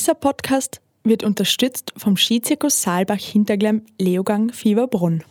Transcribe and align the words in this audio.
Dieser 0.00 0.14
Podcast 0.14 0.80
wird 1.04 1.22
unterstützt 1.24 1.92
vom 1.94 2.16
Skizirkus 2.16 2.80
Saalbach 2.80 3.18
Hinterglemm 3.18 3.84
Leogang 3.98 4.50
Fieberbrunn. 4.50 5.22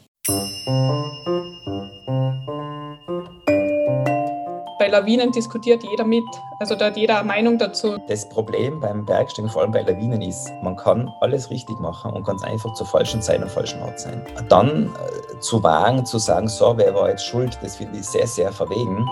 Bei 4.78 4.88
Lawinen 4.90 5.32
diskutiert 5.32 5.82
jeder 5.90 6.05
mit, 6.05 6.24
also 6.60 6.76
da 6.76 6.86
hat 6.86 6.97
jeder 6.97 7.18
eine 7.18 7.28
Meinung 7.28 7.58
dazu. 7.58 7.97
Das 8.08 8.29
Problem 8.29 8.79
beim 8.79 9.08
Bergsteigen, 9.08 9.50
vor 9.50 9.63
allem 9.63 9.71
bei 9.71 9.82
Lawinen, 9.82 10.21
ist, 10.21 10.52
man 10.61 10.75
kann 10.75 11.09
alles 11.21 11.49
richtig 11.49 11.79
machen 11.79 12.13
und 12.13 12.23
ganz 12.23 12.43
einfach 12.43 12.71
zur 12.75 12.86
falschen 12.86 13.23
Zeit 13.23 13.41
am 13.41 13.49
falschen 13.49 13.81
Ort 13.81 13.99
sein. 13.99 14.23
Dann 14.49 14.93
äh, 15.33 15.39
zu 15.39 15.63
wagen, 15.63 16.05
zu 16.05 16.20
sagen, 16.20 16.47
so, 16.47 16.77
wer 16.77 16.93
war 16.93 17.09
jetzt 17.09 17.25
schuld, 17.25 17.57
das 17.63 17.77
finde 17.77 17.97
ich 17.97 18.05
sehr, 18.05 18.27
sehr 18.27 18.51
verwegen. 18.51 19.04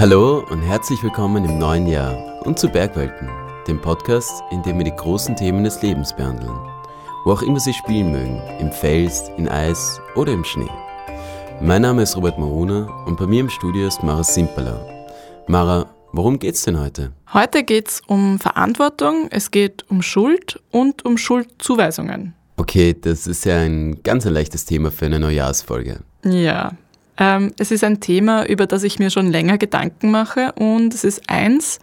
Hallo 0.00 0.42
und 0.48 0.62
herzlich 0.62 1.02
willkommen 1.02 1.44
im 1.44 1.58
neuen 1.58 1.86
Jahr 1.86 2.16
und 2.46 2.58
zu 2.58 2.70
Bergwelten, 2.70 3.28
dem 3.68 3.78
Podcast, 3.78 4.42
in 4.50 4.62
dem 4.62 4.78
wir 4.78 4.84
die 4.86 4.96
großen 4.96 5.36
Themen 5.36 5.62
des 5.62 5.82
Lebens 5.82 6.16
behandeln, 6.16 6.58
wo 7.26 7.32
auch 7.32 7.42
immer 7.42 7.60
sie 7.60 7.74
spielen 7.74 8.10
mögen, 8.10 8.40
im 8.60 8.72
Fels, 8.72 9.30
in 9.36 9.46
Eis 9.46 10.00
oder 10.14 10.32
im 10.32 10.42
Schnee. 10.42 10.70
Mein 11.60 11.82
Name 11.82 12.04
ist 12.04 12.16
Robert 12.16 12.38
Maruna 12.38 12.86
und 13.04 13.18
bei 13.18 13.26
mir 13.26 13.40
im 13.40 13.50
Studio 13.50 13.88
ist 13.88 14.02
Mara 14.02 14.24
Simperler. 14.24 14.80
Mara, 15.48 15.84
worum 16.12 16.38
geht's 16.38 16.64
denn 16.64 16.80
heute? 16.80 17.12
Heute 17.34 17.62
geht's 17.62 18.00
um 18.06 18.38
Verantwortung, 18.38 19.28
es 19.30 19.50
geht 19.50 19.84
um 19.90 20.00
Schuld 20.00 20.58
und 20.70 21.04
um 21.04 21.18
Schuldzuweisungen. 21.18 22.32
Okay, 22.56 22.96
das 22.98 23.26
ist 23.26 23.44
ja 23.44 23.58
ein 23.58 24.02
ganz 24.02 24.26
ein 24.26 24.32
leichtes 24.32 24.64
Thema 24.64 24.90
für 24.90 25.04
eine 25.04 25.20
Neujahrsfolge. 25.20 26.00
Ja, 26.24 26.72
ähm, 27.18 27.52
es 27.58 27.70
ist 27.70 27.84
ein 27.84 28.00
Thema, 28.00 28.46
über 28.46 28.66
das 28.66 28.82
ich 28.82 28.98
mir 28.98 29.10
schon 29.10 29.30
länger 29.30 29.58
Gedanken 29.58 30.10
mache 30.10 30.52
und 30.52 30.94
es 30.94 31.04
ist 31.04 31.22
eins, 31.28 31.78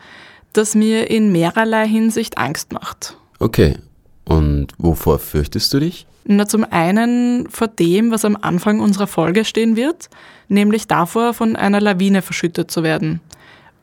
das 0.53 0.75
mir 0.75 1.09
in 1.09 1.31
mehrerlei 1.31 1.87
Hinsicht 1.87 2.37
Angst 2.37 2.73
macht. 2.73 3.17
Okay, 3.39 3.77
und 4.25 4.67
wovor 4.77 5.19
fürchtest 5.19 5.73
du 5.73 5.79
dich? 5.79 6.07
Na, 6.25 6.47
zum 6.47 6.65
einen 6.69 7.49
vor 7.49 7.67
dem, 7.67 8.11
was 8.11 8.25
am 8.25 8.37
Anfang 8.41 8.81
unserer 8.81 9.07
Folge 9.07 9.45
stehen 9.45 9.77
wird, 9.77 10.09
nämlich 10.49 10.87
davor, 10.87 11.33
von 11.33 11.55
einer 11.55 11.79
Lawine 11.79 12.21
verschüttet 12.21 12.69
zu 12.69 12.83
werden. 12.83 13.21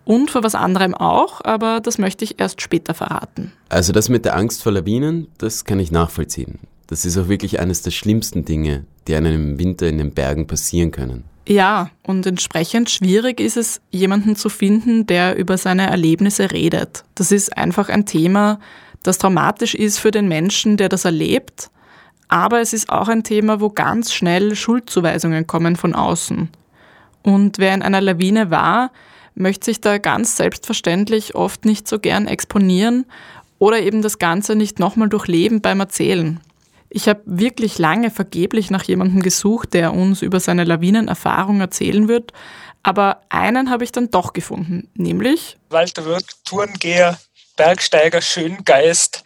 Und 0.05 0.31
vor 0.31 0.43
was 0.43 0.55
anderem 0.55 0.95
auch, 0.95 1.41
aber 1.43 1.81
das 1.81 1.97
möchte 1.97 2.25
ich 2.25 2.39
erst 2.39 2.61
später 2.61 2.93
verraten. 2.93 3.53
Also 3.71 3.93
das 3.93 4.11
mit 4.11 4.27
der 4.27 4.37
Angst 4.37 4.63
vor 4.63 4.73
Lawinen, 4.73 5.29
das 5.39 5.65
kann 5.65 5.79
ich 5.79 5.91
nachvollziehen. 5.91 6.59
Das 6.87 7.07
ist 7.07 7.17
auch 7.17 7.29
wirklich 7.29 7.61
eines 7.61 7.81
der 7.81 7.91
schlimmsten 7.91 8.45
Dinge, 8.45 8.85
die 9.09 9.15
einem 9.15 9.53
im 9.53 9.59
Winter 9.59 9.89
in 9.89 9.97
den 9.97 10.13
Bergen 10.13 10.47
passieren 10.47 10.91
können. 10.91 11.25
Ja, 11.47 11.91
und 12.03 12.25
entsprechend 12.27 12.89
schwierig 12.89 13.39
ist 13.39 13.59
es, 13.59 13.81
jemanden 13.91 14.35
zu 14.35 14.49
finden, 14.49 15.07
der 15.07 15.37
über 15.37 15.59
seine 15.59 15.89
Erlebnisse 15.91 16.53
redet. 16.53 17.05
Das 17.15 17.33
ist 17.33 17.57
einfach 17.57 17.91
ein 17.91 18.07
Thema, 18.07 18.59
das 19.03 19.19
traumatisch 19.19 19.75
ist 19.75 19.99
für 19.99 20.11
den 20.11 20.27
Menschen, 20.27 20.79
der 20.79 20.89
das 20.89 21.05
erlebt, 21.05 21.71
aber 22.29 22.61
es 22.61 22.73
ist 22.73 22.89
auch 22.89 23.09
ein 23.09 23.23
Thema, 23.23 23.61
wo 23.61 23.69
ganz 23.69 24.13
schnell 24.13 24.57
Schuldzuweisungen 24.57 25.47
kommen 25.47 25.77
von 25.77 25.95
außen. 25.95 26.49
Und 27.23 27.59
wer 27.59 27.75
in 27.75 27.83
einer 27.83 28.01
Lawine 28.01 28.51
war, 28.51 28.91
möchte 29.35 29.67
sich 29.67 29.83
da 29.83 29.99
ganz 29.99 30.37
selbstverständlich 30.37 31.35
oft 31.35 31.67
nicht 31.67 31.87
so 31.87 31.99
gern 31.99 32.27
exponieren 32.27 33.05
oder 33.59 33.81
eben 33.81 34.01
das 34.01 34.19
Ganze 34.19 34.57
nicht 34.57 34.79
nochmal 34.79 35.09
durchleben 35.11 35.61
beim 35.61 35.81
Erzählen. 35.81 36.41
Ich 36.97 37.09
habe 37.09 37.23
wirklich 37.27 37.79
lange 37.79 38.09
vergeblich 38.09 38.71
nach 38.71 38.85
jemandem 38.85 39.21
gesucht, 39.21 39.75
der 39.75 39.93
uns 39.93 40.23
über 40.23 40.39
seine 40.39 40.63
Lawinenerfahrung 40.63 41.61
erzählen 41.61 42.07
wird. 42.07 42.33
Aber 42.85 43.23
einen 43.31 43.69
habe 43.69 43.83
ich 43.83 43.91
dann 43.91 44.13
doch 44.13 44.33
gefunden, 44.33 44.89
nämlich 44.95 45.59
Walter 45.71 46.05
Wirth, 46.05 46.37
Tourengeher, 46.45 47.19
Bergsteiger, 47.57 48.21
Schöngeist 48.21 49.25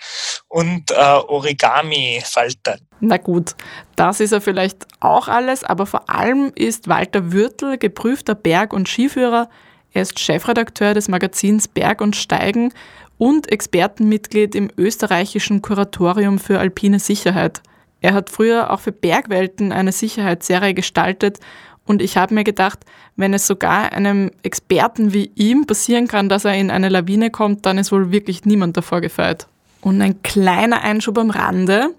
und 0.48 0.90
äh, 0.92 0.94
Origami-Falter. 0.94 2.78
Na 3.00 3.18
gut, 3.18 3.54
das 3.96 4.20
ist 4.20 4.32
er 4.32 4.40
vielleicht 4.40 4.86
auch 5.00 5.28
alles, 5.28 5.62
aber 5.62 5.84
vor 5.84 6.08
allem 6.08 6.52
ist 6.54 6.88
Walter 6.88 7.32
Würtel 7.32 7.76
geprüfter 7.76 8.34
Berg- 8.34 8.72
und 8.72 8.88
Skiführer. 8.88 9.50
Er 9.92 10.02
ist 10.02 10.18
Chefredakteur 10.18 10.94
des 10.94 11.08
Magazins 11.08 11.68
Berg 11.68 12.00
und 12.00 12.16
Steigen 12.16 12.72
und 13.16 13.50
Expertenmitglied 13.50 14.54
im 14.54 14.70
österreichischen 14.76 15.62
Kuratorium 15.62 16.38
für 16.38 16.58
alpine 16.60 16.98
Sicherheit. 16.98 17.62
Er 18.00 18.14
hat 18.14 18.30
früher 18.30 18.70
auch 18.70 18.80
für 18.80 18.92
Bergwelten 18.92 19.72
eine 19.72 19.92
Sicherheitsserie 19.92 20.74
gestaltet 20.74 21.40
und 21.88 22.02
ich 22.02 22.18
habe 22.18 22.34
mir 22.34 22.44
gedacht, 22.44 22.80
wenn 23.16 23.32
es 23.32 23.46
sogar 23.46 23.92
einem 23.92 24.30
Experten 24.42 25.14
wie 25.14 25.32
ihm 25.34 25.66
passieren 25.66 26.06
kann, 26.06 26.28
dass 26.28 26.44
er 26.44 26.54
in 26.54 26.70
eine 26.70 26.90
Lawine 26.90 27.30
kommt, 27.30 27.64
dann 27.64 27.78
ist 27.78 27.90
wohl 27.90 28.12
wirklich 28.12 28.44
niemand 28.44 28.76
davor 28.76 29.00
gefeit. 29.00 29.48
Und 29.80 30.02
ein 30.02 30.22
kleiner 30.22 30.82
Einschub 30.82 31.16
am 31.16 31.30
Rande. 31.30 31.94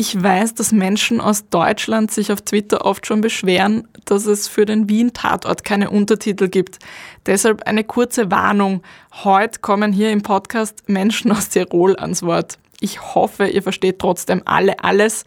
Ich 0.00 0.22
weiß, 0.22 0.54
dass 0.54 0.70
Menschen 0.70 1.20
aus 1.20 1.48
Deutschland 1.48 2.12
sich 2.12 2.30
auf 2.30 2.40
Twitter 2.42 2.84
oft 2.84 3.04
schon 3.04 3.20
beschweren, 3.20 3.88
dass 4.04 4.26
es 4.26 4.46
für 4.46 4.64
den 4.64 4.88
Wien-Tatort 4.88 5.64
keine 5.64 5.90
Untertitel 5.90 6.46
gibt. 6.46 6.78
Deshalb 7.26 7.64
eine 7.64 7.82
kurze 7.82 8.30
Warnung. 8.30 8.84
Heute 9.24 9.58
kommen 9.58 9.92
hier 9.92 10.12
im 10.12 10.22
Podcast 10.22 10.88
Menschen 10.88 11.32
aus 11.32 11.48
Tirol 11.48 11.96
ans 11.96 12.22
Wort. 12.22 12.60
Ich 12.78 13.16
hoffe, 13.16 13.48
ihr 13.48 13.60
versteht 13.60 13.98
trotzdem 13.98 14.42
alle 14.44 14.84
alles, 14.84 15.24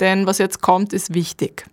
denn 0.00 0.26
was 0.26 0.38
jetzt 0.38 0.62
kommt, 0.62 0.94
ist 0.94 1.12
wichtig. 1.12 1.66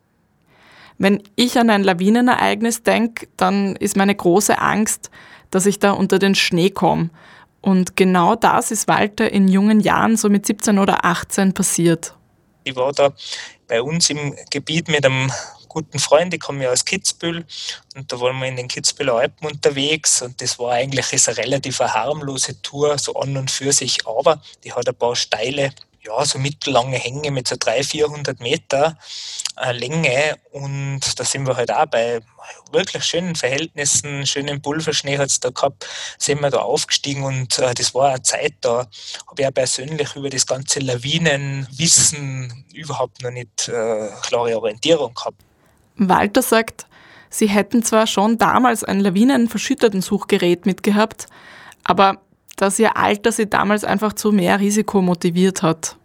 Wenn 0.98 1.24
ich 1.38 1.58
an 1.58 1.70
ein 1.70 1.86
Lawinenereignis 1.86 2.84
denke, 2.84 3.30
dann 3.38 3.78
ist 3.78 3.96
meine 3.96 4.14
große 4.14 4.60
Angst, 4.60 5.10
dass 5.52 5.66
ich 5.66 5.80
da 5.80 5.92
unter 5.92 6.20
den 6.20 6.36
Schnee 6.36 6.70
komme. 6.70 7.12
Und 7.62 7.96
genau 7.96 8.36
das 8.36 8.72
ist 8.72 8.90
Walter 8.90 9.32
in 9.32 9.48
jungen 9.48 9.80
Jahren, 9.80 10.18
so 10.18 10.30
mit 10.30 10.46
17 10.46 10.80
oder 10.80 11.06
18, 11.06 11.54
passiert. 11.54 12.14
Ich 12.64 12.76
war 12.76 12.92
da 12.94 13.14
bei 13.68 13.82
uns 13.82 14.10
im 14.10 14.36
Gebiet 14.50 14.88
mit 14.88 15.06
einem 15.06 15.32
guten 15.68 16.00
Freund, 16.00 16.34
ich 16.34 16.40
komme 16.42 16.66
ja 16.66 16.72
aus 16.72 16.84
Kitzbühel 16.84 17.46
und 17.96 18.12
da 18.12 18.20
waren 18.20 18.38
wir 18.40 18.48
in 18.48 18.58
den 18.58 18.68
Kitzbüheler 18.68 19.16
Alpen 19.16 19.48
unterwegs 19.48 20.22
und 20.22 20.42
das 20.42 20.60
war 20.60 20.74
eigentlich 20.74 21.06
eine 21.14 21.38
relativ 21.38 21.80
harmlose 21.80 22.62
Tour, 22.62 22.98
so 22.98 23.16
an 23.16 23.38
und 23.38 23.50
für 23.50 23.72
sich, 23.72 24.06
aber 24.06 24.42
die 24.66 24.74
hat 24.74 24.90
ein 24.90 24.96
paar 24.96 25.16
steile 25.16 25.74
ja, 26.04 26.26
so 26.26 26.40
mittellange 26.40 26.98
Hänge 26.98 27.32
mit 27.32 27.48
so 27.48 27.56
300, 27.58 27.86
400 27.86 28.40
Meter 28.40 28.98
äh, 29.58 29.72
Länge 29.72 30.38
und 30.52 31.02
da 31.20 31.24
sind 31.24 31.46
wir 31.46 31.56
halt 31.56 31.72
auch 31.72 31.86
bei 31.86 32.22
wirklich 32.72 33.04
schönen 33.04 33.36
Verhältnissen, 33.36 34.26
schönen 34.26 34.62
Pulverschnee 34.62 35.18
hat 35.18 35.30
es 35.30 35.40
da 35.40 35.50
gehabt, 35.50 35.88
sind 36.18 36.42
wir 36.42 36.50
da 36.50 36.60
aufgestiegen 36.60 37.24
und 37.24 37.60
äh, 37.60 37.74
das 37.74 37.94
war 37.94 38.10
eine 38.10 38.22
Zeit, 38.24 38.54
da 38.62 38.88
habe 39.28 39.42
ich 39.42 39.48
auch 39.48 39.54
persönlich 39.54 40.16
über 40.16 40.30
das 40.30 40.48
ganze 40.48 40.80
Lawinenwissen 40.80 42.66
überhaupt 42.74 43.22
noch 43.22 43.32
nicht 43.32 43.68
äh, 43.68 44.10
klare 44.24 44.58
Orientierung 44.58 45.14
gehabt. 45.14 45.42
Walter 45.98 46.42
sagt, 46.42 46.88
sie 47.30 47.48
hätten 47.48 47.84
zwar 47.84 48.08
schon 48.08 48.38
damals 48.40 48.84
ein 48.84 49.00
lawinenverschütteten 49.00 50.02
Suchgerät 50.02 50.66
mitgehabt, 50.66 51.28
aber 51.84 52.22
dass 52.62 52.78
ihr 52.78 52.96
Alter 52.96 53.32
sie 53.32 53.50
damals 53.50 53.84
einfach 53.84 54.14
zu 54.14 54.32
mehr 54.32 54.60
Risiko 54.60 55.02
motiviert 55.02 55.64
hat. 55.64 55.98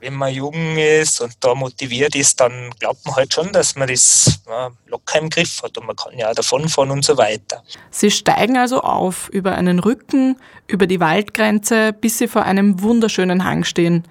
Wenn 0.00 0.12
man 0.12 0.34
jung 0.34 0.76
ist 0.76 1.22
und 1.22 1.32
da 1.40 1.54
motiviert 1.54 2.14
ist, 2.14 2.38
dann 2.38 2.70
glaubt 2.78 3.06
man 3.06 3.16
halt 3.16 3.32
schon, 3.32 3.50
dass 3.52 3.74
man 3.74 3.88
das 3.88 4.38
ja, 4.46 4.70
locker 4.86 5.18
im 5.18 5.30
Griff 5.30 5.62
hat 5.62 5.78
und 5.78 5.86
man 5.86 5.96
kann 5.96 6.18
ja 6.18 6.28
auch 6.28 6.34
davonfahren 6.34 6.90
und 6.90 7.06
so 7.06 7.16
weiter. 7.16 7.62
Sie 7.90 8.10
steigen 8.10 8.58
also 8.58 8.82
auf 8.82 9.30
über 9.30 9.54
einen 9.54 9.78
Rücken, 9.78 10.36
über 10.66 10.86
die 10.86 11.00
Waldgrenze, 11.00 11.94
bis 11.94 12.18
sie 12.18 12.28
vor 12.28 12.42
einem 12.42 12.82
wunderschönen 12.82 13.44
Hang 13.44 13.64
stehen. 13.64 14.04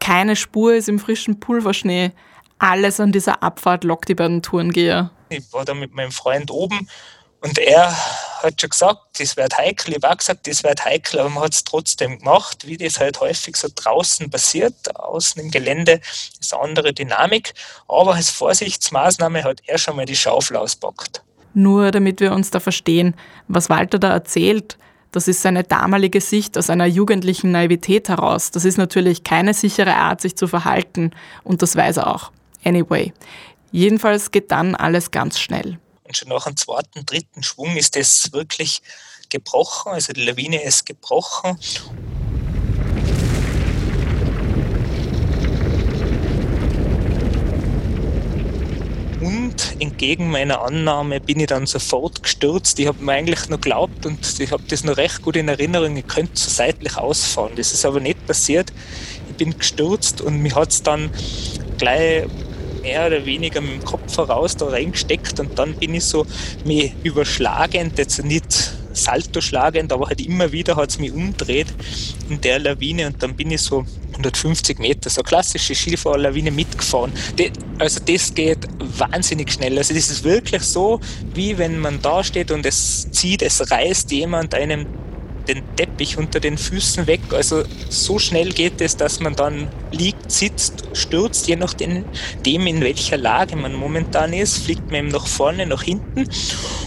Keine 0.00 0.36
Spur 0.36 0.74
ist 0.74 0.90
im 0.90 0.98
frischen 0.98 1.40
Pulverschnee. 1.40 2.12
Alles 2.58 3.00
an 3.00 3.10
dieser 3.10 3.42
Abfahrt 3.42 3.84
lockt 3.84 4.10
die 4.10 4.14
beiden 4.14 4.42
Tourengeher. 4.42 5.10
Ich 5.30 5.50
war 5.54 5.64
da 5.64 5.72
mit 5.72 5.94
meinem 5.94 6.12
Freund 6.12 6.50
oben 6.50 6.88
und 7.42 7.58
er 7.58 7.92
hat 8.42 8.60
schon 8.60 8.70
gesagt, 8.70 9.00
das 9.18 9.36
wird 9.36 9.58
heikel. 9.58 9.90
Ich 9.90 9.96
habe 9.96 10.12
auch 10.12 10.16
gesagt, 10.16 10.46
das 10.46 10.62
wird 10.62 10.84
heikel, 10.84 11.20
aber 11.20 11.28
man 11.28 11.44
hat 11.44 11.54
es 11.54 11.64
trotzdem 11.64 12.18
gemacht, 12.18 12.66
wie 12.66 12.76
das 12.76 13.00
halt 13.00 13.20
häufig 13.20 13.56
so 13.56 13.68
draußen 13.74 14.30
passiert. 14.30 14.74
Außen 14.96 15.42
im 15.42 15.50
Gelände 15.50 16.00
ist 16.40 16.54
eine 16.54 16.62
andere 16.62 16.92
Dynamik. 16.92 17.52
Aber 17.88 18.14
als 18.14 18.30
Vorsichtsmaßnahme 18.30 19.42
hat 19.42 19.60
er 19.66 19.78
schon 19.78 19.96
mal 19.96 20.06
die 20.06 20.14
Schaufel 20.14 20.56
auspackt. 20.56 21.24
Nur 21.52 21.90
damit 21.90 22.20
wir 22.20 22.32
uns 22.32 22.50
da 22.50 22.60
verstehen, 22.60 23.14
was 23.48 23.68
Walter 23.68 23.98
da 23.98 24.12
erzählt, 24.12 24.78
das 25.10 25.26
ist 25.28 25.42
seine 25.42 25.64
damalige 25.64 26.20
Sicht 26.20 26.56
aus 26.56 26.70
einer 26.70 26.86
jugendlichen 26.86 27.50
Naivität 27.50 28.08
heraus. 28.08 28.52
Das 28.52 28.64
ist 28.64 28.78
natürlich 28.78 29.24
keine 29.24 29.52
sichere 29.52 29.96
Art, 29.96 30.20
sich 30.20 30.36
zu 30.36 30.46
verhalten. 30.46 31.10
Und 31.42 31.60
das 31.60 31.74
weiß 31.74 31.98
er 31.98 32.06
auch. 32.06 32.30
Anyway. 32.64 33.12
Jedenfalls 33.72 34.30
geht 34.30 34.52
dann 34.52 34.74
alles 34.76 35.10
ganz 35.10 35.40
schnell. 35.40 35.78
Und 36.12 36.16
schon 36.18 36.28
nach 36.28 36.44
dem 36.44 36.58
zweiten, 36.58 37.06
dritten 37.06 37.42
Schwung 37.42 37.74
ist 37.74 37.96
das 37.96 38.34
wirklich 38.34 38.82
gebrochen, 39.30 39.92
also 39.92 40.12
die 40.12 40.22
Lawine 40.22 40.62
ist 40.62 40.84
gebrochen. 40.84 41.56
Und 49.22 49.80
entgegen 49.80 50.30
meiner 50.30 50.60
Annahme 50.60 51.18
bin 51.18 51.40
ich 51.40 51.46
dann 51.46 51.64
sofort 51.64 52.22
gestürzt. 52.22 52.78
Ich 52.78 52.88
habe 52.88 53.02
mir 53.02 53.12
eigentlich 53.12 53.48
noch 53.48 53.62
geglaubt 53.62 54.04
und 54.04 54.38
ich 54.38 54.52
habe 54.52 54.64
das 54.68 54.84
noch 54.84 54.98
recht 54.98 55.22
gut 55.22 55.36
in 55.36 55.48
Erinnerung, 55.48 55.96
ich 55.96 56.06
könnte 56.06 56.38
so 56.38 56.50
seitlich 56.50 56.98
ausfahren. 56.98 57.52
Das 57.56 57.72
ist 57.72 57.86
aber 57.86 58.00
nicht 58.00 58.26
passiert. 58.26 58.70
Ich 59.30 59.36
bin 59.36 59.56
gestürzt 59.56 60.20
und 60.20 60.42
mir 60.42 60.54
hat 60.54 60.72
es 60.72 60.82
dann 60.82 61.10
gleich 61.78 62.26
mehr 62.82 63.06
oder 63.06 63.24
weniger 63.24 63.60
mit 63.60 63.72
dem 63.72 63.84
Kopf 63.84 64.16
heraus 64.16 64.56
da 64.56 64.66
reingesteckt 64.66 65.40
und 65.40 65.58
dann 65.58 65.74
bin 65.74 65.94
ich 65.94 66.04
so 66.04 66.26
mir 66.64 66.90
überschlagend, 67.02 67.98
jetzt 67.98 68.22
nicht 68.24 68.72
Salto 68.94 69.40
schlagend, 69.40 69.92
aber 69.92 70.08
halt 70.08 70.20
immer 70.20 70.52
wieder 70.52 70.76
hat 70.76 70.90
es 70.90 70.98
mich 70.98 71.12
umdreht 71.12 71.68
in 72.28 72.40
der 72.40 72.58
Lawine 72.58 73.06
und 73.06 73.22
dann 73.22 73.34
bin 73.34 73.50
ich 73.50 73.62
so 73.62 73.84
150 74.12 74.78
Meter, 74.78 75.08
so 75.08 75.22
klassische 75.22 75.74
Skifahrerlawine 75.74 76.50
mitgefahren. 76.50 77.12
also 77.78 78.00
das 78.04 78.34
geht 78.34 78.58
wahnsinnig 78.78 79.52
schnell. 79.52 79.78
Also 79.78 79.94
das 79.94 80.10
ist 80.10 80.24
wirklich 80.24 80.62
so, 80.62 81.00
wie 81.34 81.56
wenn 81.56 81.78
man 81.78 82.00
da 82.02 82.22
steht 82.22 82.50
und 82.50 82.66
es 82.66 83.10
zieht, 83.10 83.42
es 83.42 83.70
reißt 83.70 84.10
jemand 84.12 84.54
einem 84.54 84.86
den 85.42 85.62
Teppich 85.76 86.18
unter 86.18 86.40
den 86.40 86.58
Füßen 86.58 87.06
weg. 87.06 87.20
Also 87.32 87.64
so 87.88 88.18
schnell 88.18 88.50
geht 88.50 88.80
es, 88.80 88.96
dass 88.96 89.20
man 89.20 89.34
dann 89.34 89.68
liegt, 89.90 90.30
sitzt, 90.30 90.84
stürzt, 90.92 91.48
je 91.48 91.56
nachdem, 91.56 92.04
in 92.44 92.80
welcher 92.80 93.16
Lage 93.16 93.56
man 93.56 93.74
momentan 93.74 94.32
ist, 94.32 94.58
fliegt 94.58 94.86
man 94.86 95.00
eben 95.00 95.08
nach 95.08 95.26
vorne, 95.26 95.66
nach 95.66 95.82
hinten. 95.82 96.28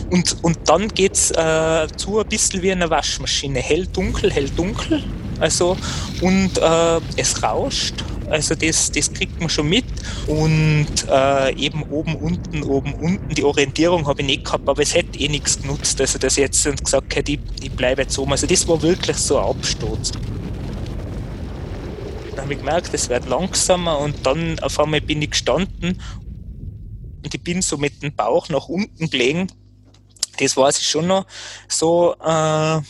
Und, 0.09 0.43
und 0.43 0.57
dann 0.65 0.87
geht 0.89 1.13
es 1.13 1.31
äh, 1.31 1.87
zu 1.95 2.19
ein 2.19 2.27
bisschen 2.27 2.61
wie 2.61 2.71
eine 2.71 2.89
Waschmaschine. 2.89 3.59
Hell, 3.59 3.87
dunkel, 3.87 4.31
hell, 4.31 4.49
dunkel. 4.49 5.03
Also, 5.39 5.77
und 6.21 6.57
äh, 6.57 6.99
es 7.17 7.43
rauscht 7.43 7.95
also 8.29 8.55
das, 8.55 8.91
das 8.91 9.11
kriegt 9.13 9.39
man 9.39 9.49
schon 9.49 9.69
mit. 9.69 9.85
Und 10.27 10.87
äh, 11.09 11.55
eben 11.55 11.83
oben, 11.83 12.15
unten, 12.15 12.63
oben, 12.63 12.93
unten. 12.93 13.35
Die 13.35 13.43
Orientierung 13.43 14.07
habe 14.07 14.21
ich 14.21 14.27
nicht 14.27 14.45
gehabt, 14.45 14.67
aber 14.67 14.81
es 14.81 14.93
hätte 14.93 15.19
eh 15.19 15.27
nichts 15.27 15.61
genutzt. 15.61 16.01
Also 16.01 16.17
dass 16.17 16.37
ich 16.37 16.43
jetzt 16.43 16.63
gesagt 16.63 17.15
hätte, 17.15 17.33
ich, 17.33 17.39
ich 17.61 17.71
bleibe 17.71 18.01
jetzt 18.01 18.17
oben. 18.17 18.31
Also 18.31 18.47
das 18.47 18.67
war 18.67 18.81
wirklich 18.81 19.17
so 19.17 19.37
ein 19.37 19.45
Absturz. 19.45 20.11
Dann 22.31 22.43
habe 22.43 22.53
ich 22.53 22.59
gemerkt, 22.59 22.93
es 22.93 23.09
wird 23.09 23.27
langsamer 23.29 23.99
und 23.99 24.25
dann 24.25 24.59
auf 24.59 24.79
einmal 24.79 25.01
bin 25.01 25.21
ich 25.21 25.31
gestanden 25.31 26.01
und 27.23 27.33
ich 27.33 27.41
bin 27.41 27.61
so 27.61 27.77
mit 27.77 28.03
dem 28.03 28.13
Bauch 28.13 28.49
nach 28.49 28.67
unten 28.67 29.09
gelegen. 29.09 29.47
Das 30.37 30.57
weiß 30.57 30.79
ich 30.79 30.87
schon 30.87 31.07
noch 31.07 31.25
so. 31.67 32.15
Äh, 32.23 32.81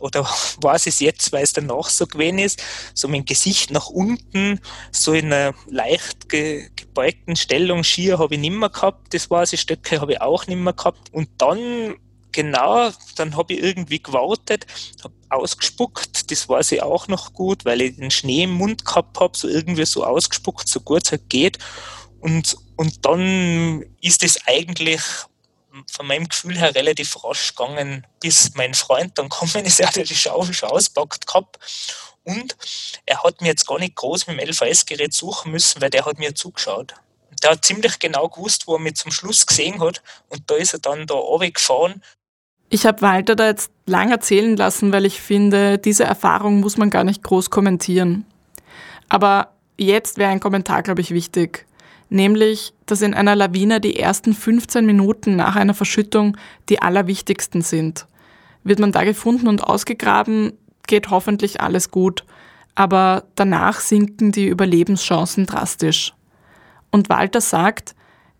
oder 0.00 0.24
weiß 0.60 0.86
es 0.86 1.00
jetzt, 1.00 1.32
weil 1.32 1.44
es 1.44 1.52
danach 1.52 1.88
so 1.88 2.06
gewesen 2.06 2.38
ist, 2.38 2.62
so 2.94 3.08
mein 3.08 3.24
Gesicht 3.24 3.70
nach 3.70 3.88
unten, 3.88 4.60
so 4.92 5.12
in 5.12 5.32
einer 5.32 5.54
leicht 5.68 6.28
ge 6.28 6.68
gebeugten 6.76 7.36
Stellung, 7.36 7.84
Skier 7.84 8.18
habe 8.18 8.34
ich 8.34 8.40
nicht 8.40 8.52
mehr 8.52 8.70
gehabt, 8.70 9.12
das 9.12 9.30
weiß 9.30 9.52
ich, 9.52 9.60
Stöcke 9.60 10.00
habe 10.00 10.12
ich 10.12 10.20
auch 10.20 10.46
nicht 10.46 10.58
mehr 10.58 10.72
gehabt. 10.72 11.12
Und 11.12 11.28
dann, 11.38 11.94
genau, 12.32 12.90
dann 13.16 13.36
habe 13.36 13.54
ich 13.54 13.62
irgendwie 13.62 14.02
gewartet, 14.02 14.66
habe 15.02 15.14
ausgespuckt, 15.28 16.30
das 16.30 16.48
weiß 16.48 16.72
ich 16.72 16.82
auch 16.82 17.08
noch 17.08 17.32
gut, 17.32 17.64
weil 17.64 17.80
ich 17.82 17.96
den 17.96 18.10
Schnee 18.10 18.44
im 18.44 18.52
Mund 18.52 18.84
gehabt 18.84 19.18
habe, 19.20 19.36
so 19.36 19.48
irgendwie 19.48 19.84
so 19.84 20.04
ausgespuckt, 20.04 20.68
so 20.68 20.80
gut 20.80 21.04
es 21.04 21.12
halt 21.12 21.28
geht. 21.28 21.58
Und, 22.20 22.56
und 22.76 23.04
dann 23.04 23.84
ist 24.00 24.22
es 24.22 24.38
eigentlich 24.46 25.00
von 25.90 26.06
meinem 26.06 26.28
Gefühl 26.28 26.58
her 26.58 26.74
relativ 26.74 27.22
rasch 27.24 27.54
gegangen, 27.54 28.06
bis 28.20 28.54
mein 28.54 28.74
Freund 28.74 29.18
dann 29.18 29.28
kommen 29.30 29.64
ist. 29.64 29.80
Er 29.80 29.88
hat 29.88 29.96
die 29.96 30.14
Schaufel 30.14 30.54
schon 30.54 30.70
auspackt 30.70 31.26
gehabt. 31.26 31.58
Und 32.24 32.56
er 33.04 33.22
hat 33.22 33.40
mir 33.40 33.48
jetzt 33.48 33.66
gar 33.66 33.78
nicht 33.78 33.94
groß 33.94 34.26
mit 34.26 34.40
dem 34.40 34.48
LVS-Gerät 34.48 35.12
suchen 35.12 35.52
müssen, 35.52 35.80
weil 35.80 35.90
der 35.90 36.04
hat 36.04 36.18
mir 36.18 36.34
zugeschaut. 36.34 36.94
Der 37.42 37.50
hat 37.50 37.64
ziemlich 37.64 37.98
genau 37.98 38.28
gewusst, 38.28 38.66
wo 38.66 38.74
er 38.74 38.80
mich 38.80 38.96
zum 38.96 39.12
Schluss 39.12 39.46
gesehen 39.46 39.80
hat. 39.80 40.02
Und 40.28 40.50
da 40.50 40.56
ist 40.56 40.72
er 40.72 40.80
dann 40.80 41.06
da 41.06 41.14
runtergefahren. 41.14 42.02
Ich 42.68 42.84
habe 42.84 43.02
Walter 43.02 43.36
da 43.36 43.46
jetzt 43.46 43.70
lang 43.84 44.10
erzählen 44.10 44.56
lassen, 44.56 44.92
weil 44.92 45.06
ich 45.06 45.20
finde, 45.20 45.78
diese 45.78 46.04
Erfahrung 46.04 46.60
muss 46.60 46.76
man 46.76 46.90
gar 46.90 47.04
nicht 47.04 47.22
groß 47.22 47.50
kommentieren. 47.50 48.24
Aber 49.08 49.52
jetzt 49.76 50.18
wäre 50.18 50.30
ein 50.30 50.40
Kommentar, 50.40 50.82
glaube 50.82 51.00
ich, 51.02 51.10
wichtig 51.10 51.65
nämlich, 52.08 52.72
dass 52.86 53.02
in 53.02 53.14
einer 53.14 53.36
Lawine 53.36 53.80
die 53.80 53.98
ersten 53.98 54.32
15 54.32 54.86
Minuten 54.86 55.36
nach 55.36 55.56
einer 55.56 55.74
Verschüttung 55.74 56.36
die 56.68 56.80
allerwichtigsten 56.80 57.62
sind. 57.62 58.06
Wird 58.64 58.78
man 58.78 58.92
da 58.92 59.04
gefunden 59.04 59.48
und 59.48 59.64
ausgegraben, 59.64 60.52
geht 60.86 61.10
hoffentlich 61.10 61.60
alles 61.60 61.90
gut, 61.90 62.24
aber 62.74 63.24
danach 63.34 63.80
sinken 63.80 64.32
die 64.32 64.46
Überlebenschancen 64.46 65.46
drastisch. 65.46 66.14
Und 66.90 67.08
Walter 67.08 67.40
sagt, 67.40 67.94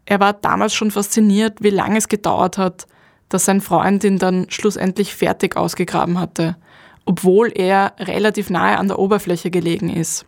er 0.04 0.20
war 0.20 0.32
damals 0.32 0.74
schon 0.74 0.90
fasziniert, 0.90 1.58
wie 1.60 1.70
lange 1.70 1.98
es 1.98 2.08
gedauert 2.08 2.58
hat, 2.58 2.86
dass 3.28 3.44
sein 3.44 3.60
Freund 3.60 4.04
ihn 4.04 4.18
dann 4.18 4.46
schlussendlich 4.50 5.14
fertig 5.14 5.56
ausgegraben 5.56 6.20
hatte, 6.20 6.56
obwohl 7.04 7.50
er 7.52 7.94
relativ 7.98 8.50
nahe 8.50 8.78
an 8.78 8.88
der 8.88 8.98
Oberfläche 8.98 9.50
gelegen 9.50 9.90
ist. 9.90 10.26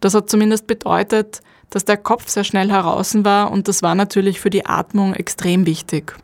Das 0.00 0.14
hat 0.14 0.28
zumindest 0.28 0.66
bedeutet, 0.66 1.40
dass 1.70 1.84
der 1.84 1.96
Kopf 1.96 2.28
sehr 2.28 2.44
schnell 2.44 2.70
heraus 2.70 3.14
war 3.24 3.50
und 3.50 3.68
das 3.68 3.82
war 3.82 3.94
natürlich 3.94 4.40
für 4.40 4.50
die 4.50 4.66
Atmung 4.66 5.14
extrem 5.14 5.66
wichtig. 5.66 6.16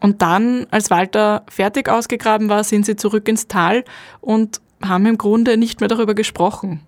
Und 0.00 0.22
dann, 0.22 0.66
als 0.70 0.90
Walter 0.90 1.44
fertig 1.48 1.88
ausgegraben 1.88 2.48
war, 2.48 2.64
sind 2.64 2.86
sie 2.86 2.96
zurück 2.96 3.28
ins 3.28 3.48
Tal 3.48 3.84
und 4.20 4.60
haben 4.82 5.04
im 5.06 5.18
Grunde 5.18 5.56
nicht 5.56 5.80
mehr 5.80 5.88
darüber 5.88 6.14
gesprochen. 6.14 6.86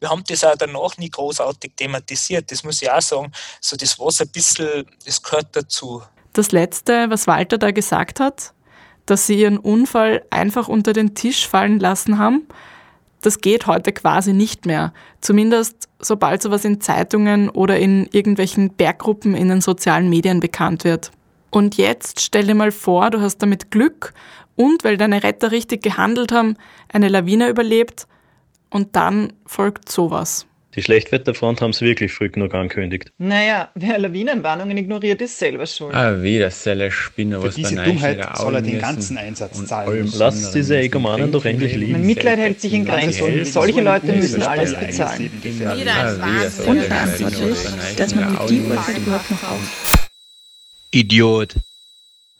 Wir 0.00 0.10
haben 0.10 0.24
das 0.26 0.42
auch 0.42 0.56
danach 0.56 0.96
nie 0.98 1.08
großartig 1.08 1.72
thematisiert. 1.76 2.50
Das 2.50 2.64
muss 2.64 2.82
ich 2.82 2.90
auch 2.90 3.00
sagen. 3.00 3.30
So, 3.60 3.76
das 3.76 3.96
war 4.00 4.10
so 4.10 4.24
ein 4.24 4.30
bisschen, 4.30 4.86
das 5.04 5.22
gehört 5.22 5.54
dazu. 5.54 6.02
Das 6.32 6.50
Letzte, 6.50 7.08
was 7.10 7.28
Walter 7.28 7.58
da 7.58 7.70
gesagt 7.70 8.18
hat, 8.18 8.52
dass 9.06 9.26
sie 9.26 9.40
ihren 9.40 9.58
Unfall 9.58 10.24
einfach 10.30 10.66
unter 10.66 10.92
den 10.92 11.14
Tisch 11.14 11.46
fallen 11.46 11.78
lassen 11.78 12.18
haben 12.18 12.46
das 13.20 13.40
geht 13.40 13.66
heute 13.66 13.92
quasi 13.92 14.32
nicht 14.32 14.66
mehr. 14.66 14.92
Zumindest 15.20 15.88
sobald 16.00 16.42
sowas 16.42 16.64
in 16.64 16.80
Zeitungen 16.80 17.48
oder 17.48 17.78
in 17.78 18.08
irgendwelchen 18.12 18.70
Berggruppen 18.70 19.34
in 19.34 19.48
den 19.48 19.60
sozialen 19.60 20.08
Medien 20.08 20.40
bekannt 20.40 20.84
wird. 20.84 21.10
Und 21.50 21.76
jetzt 21.76 22.20
stell 22.20 22.46
dir 22.46 22.54
mal 22.54 22.72
vor, 22.72 23.10
du 23.10 23.20
hast 23.20 23.38
damit 23.38 23.70
Glück 23.70 24.12
und 24.56 24.84
weil 24.84 24.96
deine 24.96 25.22
Retter 25.22 25.50
richtig 25.50 25.82
gehandelt 25.82 26.32
haben, 26.32 26.56
eine 26.88 27.08
Lawine 27.08 27.48
überlebt 27.48 28.06
und 28.70 28.96
dann 28.96 29.32
folgt 29.46 29.90
sowas. 29.90 30.47
Die 30.78 30.84
Schlechtwetterfront 30.84 31.60
haben 31.60 31.70
es 31.70 31.80
wirklich 31.80 32.12
früh 32.12 32.28
genug 32.28 32.54
angekündigt. 32.54 33.10
Naja, 33.18 33.68
wer 33.74 33.98
Lawinenwarnungen 33.98 34.76
ignoriert, 34.76 35.20
ist 35.20 35.36
selber 35.36 35.66
schuld. 35.66 35.92
Ah, 35.92 36.22
wieder 36.22 36.52
Selle 36.52 36.92
Spinner, 36.92 37.42
was 37.42 37.56
Für 37.56 37.62
diese 37.62 37.82
Dummheit 37.82 38.24
soll 38.36 38.54
er 38.54 38.62
den 38.62 38.78
ganzen 38.78 39.18
Einsatz 39.18 39.64
zahlen. 39.66 40.08
Lasst 40.14 40.54
diese 40.54 40.78
Egomanen 40.78 41.32
doch 41.32 41.44
endlich 41.44 41.74
liegen. 41.74 41.90
Mein 41.90 42.06
Mitleid 42.06 42.38
hält 42.38 42.60
sich 42.60 42.72
in 42.72 42.84
Grenzen. 42.84 43.44
Solche 43.44 43.80
Leute 43.80 44.12
müssen 44.12 44.40
alles 44.40 44.72
bezahlen. 44.72 45.28
Unverantwortlich, 46.64 47.58
dass 47.96 48.14
man 48.14 48.30
mit 48.30 48.50
überhaupt 48.52 49.30
noch 49.32 49.42
auf. 49.50 50.08
Idiot. 50.92 51.56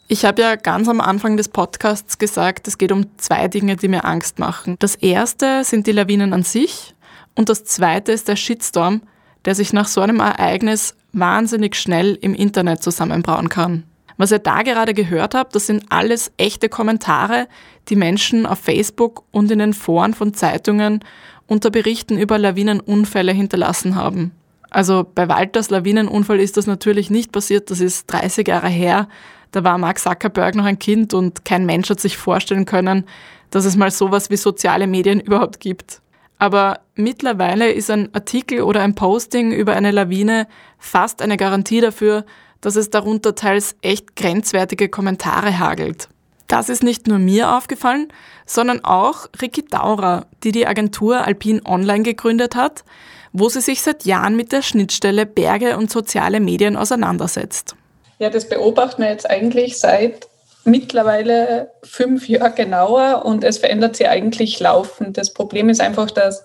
Ich 0.07 0.25
habe 0.25 0.43
ja 0.43 0.55
ganz 0.55 0.89
am 0.89 1.01
Anfang 1.01 1.37
des 1.37 1.49
Podcasts 1.49 2.19
gesagt, 2.19 2.69
es 2.69 2.79
geht 2.79 2.93
um 2.93 3.07
zwei 3.17 3.49
Dinge, 3.49 3.75
die 3.75 3.89
mir 3.89 4.05
Angst 4.05 4.39
machen. 4.39 4.77
Das 4.79 4.95
erste 4.95 5.65
sind 5.65 5.89
die 5.89 5.93
Lawinen 5.93 6.33
an 6.33 6.45
sich 6.45 6.95
und 7.39 7.49
das 7.49 7.63
zweite 7.63 8.11
ist 8.11 8.27
der 8.27 8.35
Shitstorm, 8.35 9.01
der 9.45 9.55
sich 9.55 9.73
nach 9.73 9.87
so 9.87 10.01
einem 10.01 10.19
Ereignis 10.19 10.97
wahnsinnig 11.13 11.77
schnell 11.77 12.19
im 12.21 12.35
Internet 12.35 12.83
zusammenbrauen 12.83 13.49
kann. 13.49 13.85
Was 14.17 14.33
ihr 14.33 14.41
da 14.41 14.63
gerade 14.63 14.93
gehört 14.93 15.37
habt, 15.37 15.55
das 15.55 15.69
sind 15.69 15.85
alles 15.89 16.33
echte 16.37 16.69
Kommentare, 16.69 17.47
die 17.91 17.95
Menschen 17.95 18.45
auf 18.45 18.59
Facebook 18.59 19.23
und 19.31 19.53
in 19.53 19.61
den 19.61 19.73
Foren 19.73 20.15
von 20.15 20.35
Zeitungen 20.35 20.99
unter 21.47 21.71
Berichten 21.71 22.19
über 22.19 22.39
Lawinenunfälle 22.39 23.31
hinterlassen 23.31 23.95
haben. 23.95 24.33
Also 24.69 25.07
bei 25.15 25.29
Walters 25.29 25.71
Lawinenunfall 25.71 26.41
ist 26.41 26.57
das 26.57 26.67
natürlich 26.67 27.09
nicht 27.09 27.31
passiert, 27.31 27.71
das 27.71 27.79
ist 27.79 28.09
30 28.09 28.49
Jahre 28.49 28.69
her. 28.69 29.09
Da 29.53 29.63
war 29.63 29.79
Mark 29.79 30.01
Zuckerberg 30.01 30.57
noch 30.57 30.65
ein 30.65 30.81
Kind 30.81 31.15
und 31.15 31.45
kein 31.45 31.67
Mensch 31.67 31.89
hat 31.89 32.01
sich 32.01 32.17
vorstellen 32.17 32.65
können, 32.65 33.05
dass 33.51 33.65
es 33.65 33.77
mal 33.77 33.93
sowas 33.93 34.29
wie 34.29 34.37
soziale 34.37 34.89
Medien 34.89 35.21
überhaupt 35.21 35.61
gibt. 35.61 36.03
Aber 36.39 36.81
mittlerweile 36.99 37.71
ist 37.71 37.91
ein 37.91 38.15
Artikel 38.15 38.63
oder 38.63 38.83
ein 38.83 38.95
Posting 38.95 39.53
über 39.53 39.75
eine 39.75 39.91
Lawine 39.91 40.47
fast 40.79 41.23
eine 41.23 41.37
Garantie 41.37 41.81
dafür, 41.81 42.25
dass 42.61 42.77
es 42.77 42.91
darunter 42.91 43.35
teils 43.35 43.77
echt 43.83 44.17
grenzwertige 44.17 44.89
Kommentare 44.89 45.59
hagelt. 45.59 46.09
Das 46.49 46.69
ist 46.69 46.83
nicht 46.83 47.07
nur 47.07 47.19
mir 47.19 47.55
aufgefallen, 47.55 48.09
sondern 48.47 48.85
auch 48.85 49.29
Ricky 49.41 49.65
Daurer, 49.65 50.27
die 50.43 50.53
die 50.53 50.67
Agentur 50.67 51.27
Alpin 51.27 51.65
Online 51.65 52.03
gegründet 52.03 52.57
hat, 52.57 52.85
wo 53.33 53.49
sie 53.49 53.61
sich 53.61 53.83
seit 53.83 54.05
Jahren 54.05 54.35
mit 54.35 54.53
der 54.53 54.63
Schnittstelle 54.63 55.27
Berge 55.27 55.77
und 55.77 55.91
soziale 55.91 56.41
Medien 56.41 56.77
auseinandersetzt. 56.77 57.77
Ja, 58.19 58.31
das 58.31 58.49
beobachten 58.49 59.03
wir 59.03 59.11
jetzt 59.11 59.29
eigentlich 59.29 59.79
seit 59.79 60.27
mittlerweile 60.65 61.71
fünf 61.83 62.29
Jahre 62.29 62.53
genauer 62.53 63.25
und 63.25 63.45
es 63.45 63.59
verändert 63.59 63.97
sich 63.97 64.09
eigentlich 64.09 64.59
laufend. 64.59 65.17
Das 65.17 65.33
Problem 65.33 65.69
ist 65.69 65.81
einfach, 65.81 66.11
dass 66.11 66.45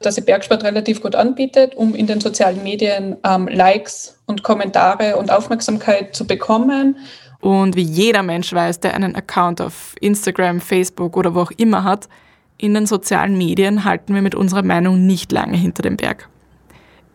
dass 0.00 0.16
sie 0.16 0.20
Bergsport 0.20 0.64
relativ 0.64 1.00
gut 1.00 1.14
anbietet, 1.14 1.74
um 1.74 1.94
in 1.94 2.06
den 2.06 2.20
sozialen 2.20 2.62
Medien 2.62 3.16
ähm, 3.24 3.48
Likes 3.48 4.18
und 4.26 4.42
Kommentare 4.42 5.16
und 5.16 5.30
Aufmerksamkeit 5.30 6.14
zu 6.14 6.26
bekommen. 6.26 6.96
Und 7.40 7.76
wie 7.76 7.82
jeder 7.82 8.22
Mensch 8.22 8.52
weiß, 8.52 8.80
der 8.80 8.94
einen 8.94 9.14
Account 9.14 9.60
auf 9.60 9.94
Instagram, 10.00 10.60
Facebook 10.60 11.16
oder 11.16 11.34
wo 11.34 11.42
auch 11.42 11.52
immer 11.56 11.84
hat, 11.84 12.08
in 12.58 12.74
den 12.74 12.86
sozialen 12.86 13.36
Medien 13.36 13.84
halten 13.84 14.14
wir 14.14 14.22
mit 14.22 14.34
unserer 14.34 14.62
Meinung 14.62 15.06
nicht 15.06 15.32
lange 15.32 15.56
hinter 15.56 15.82
dem 15.82 15.96
Berg. 15.96 16.28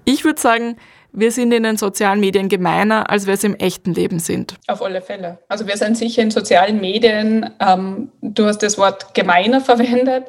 Ich 0.05 0.23
würde 0.23 0.39
sagen, 0.39 0.77
wir 1.13 1.31
sind 1.31 1.51
in 1.51 1.63
den 1.63 1.77
sozialen 1.77 2.19
Medien 2.19 2.47
gemeiner, 2.47 3.09
als 3.09 3.27
wir 3.27 3.33
es 3.33 3.43
im 3.43 3.55
echten 3.55 3.93
Leben 3.93 4.19
sind. 4.19 4.55
Auf 4.67 4.81
alle 4.81 5.01
Fälle. 5.01 5.39
Also 5.50 5.67
wir 5.67 5.75
sind 5.75 5.97
sicher 5.97 6.21
in 6.21 6.31
sozialen 6.31 6.79
Medien, 6.79 7.50
ähm, 7.59 8.11
du 8.21 8.45
hast 8.45 8.59
das 8.59 8.77
Wort 8.77 9.13
gemeiner 9.13 9.59
verwendet, 9.61 10.25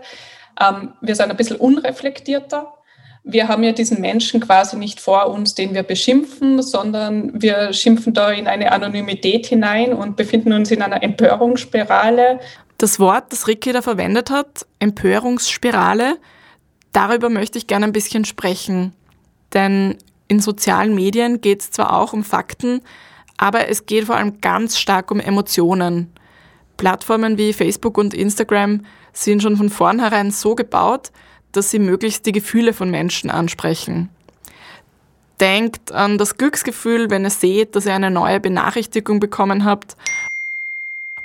ähm, 0.61 0.92
wir 1.00 1.14
sind 1.14 1.30
ein 1.30 1.37
bisschen 1.37 1.56
unreflektierter. 1.56 2.75
Wir 3.25 3.47
haben 3.47 3.62
ja 3.62 3.73
diesen 3.73 4.00
Menschen 4.00 4.40
quasi 4.40 4.76
nicht 4.76 5.00
vor 5.00 5.28
uns, 5.28 5.54
den 5.54 5.75
wir 5.75 5.85
beschimpfen, 5.85 6.61
sondern 6.61 7.40
wir 7.40 7.73
schimpfen 7.73 8.14
da 8.14 8.30
in 8.30 8.49
eine 8.49 8.73
Anonymität 8.73 9.47
hinein 9.47 9.92
und 9.92 10.16
befinden 10.16 10.52
uns 10.52 10.71
in 10.73 10.82
einer 10.82 11.02
Empörungsspirale. 11.02 12.40
Das 12.78 12.99
Wort, 12.99 13.30
das 13.30 13.47
Ricky 13.47 13.73
da 13.73 13.80
verwendet 13.80 14.30
hat, 14.30 14.66
Empörungsspirale, 14.80 16.18
darüber 16.92 17.28
möchte 17.28 17.59
ich 17.59 17.68
gerne 17.68 17.87
ein 17.87 17.92
bisschen 17.92 18.25
sprechen. 18.25 18.92
Denn 19.54 19.99
in 20.26 20.40
sozialen 20.40 20.94
Medien 20.94 21.40
geht 21.40 21.61
es 21.61 21.71
zwar 21.71 21.97
auch 21.97 22.12
um 22.12 22.25
Fakten, 22.25 22.80
aber 23.37 23.68
es 23.68 23.87
geht 23.87 24.06
vor 24.06 24.16
allem 24.16 24.40
ganz 24.40 24.78
stark 24.78 25.12
um 25.12 25.21
Emotionen. 25.21 26.12
Plattformen 26.76 27.38
wie 27.38 27.52
Facebook 27.52 27.99
und 27.99 28.14
Instagram 28.14 28.85
sind 29.12 29.42
schon 29.42 29.57
von 29.57 29.71
vornherein 29.71 30.31
so 30.31 30.54
gebaut, 30.54 31.11
dass 31.52 31.71
sie 31.71 31.78
möglichst 31.78 32.26
die 32.26 32.33
Gefühle 32.33 32.73
von 32.73 32.90
Menschen 32.90 33.31
ansprechen. 33.31 34.09
Denkt 35.40 35.92
an 35.92 36.19
das 36.19 36.37
Glücksgefühl, 36.37 37.11
wenn 37.11 37.25
ihr 37.25 37.31
seht, 37.31 37.76
dass 37.76 37.87
ihr 37.87 37.95
eine 37.95 38.11
neue 38.11 38.40
Benachrichtigung 38.40 39.21
bekommen 39.21 39.64
habt 39.64 39.97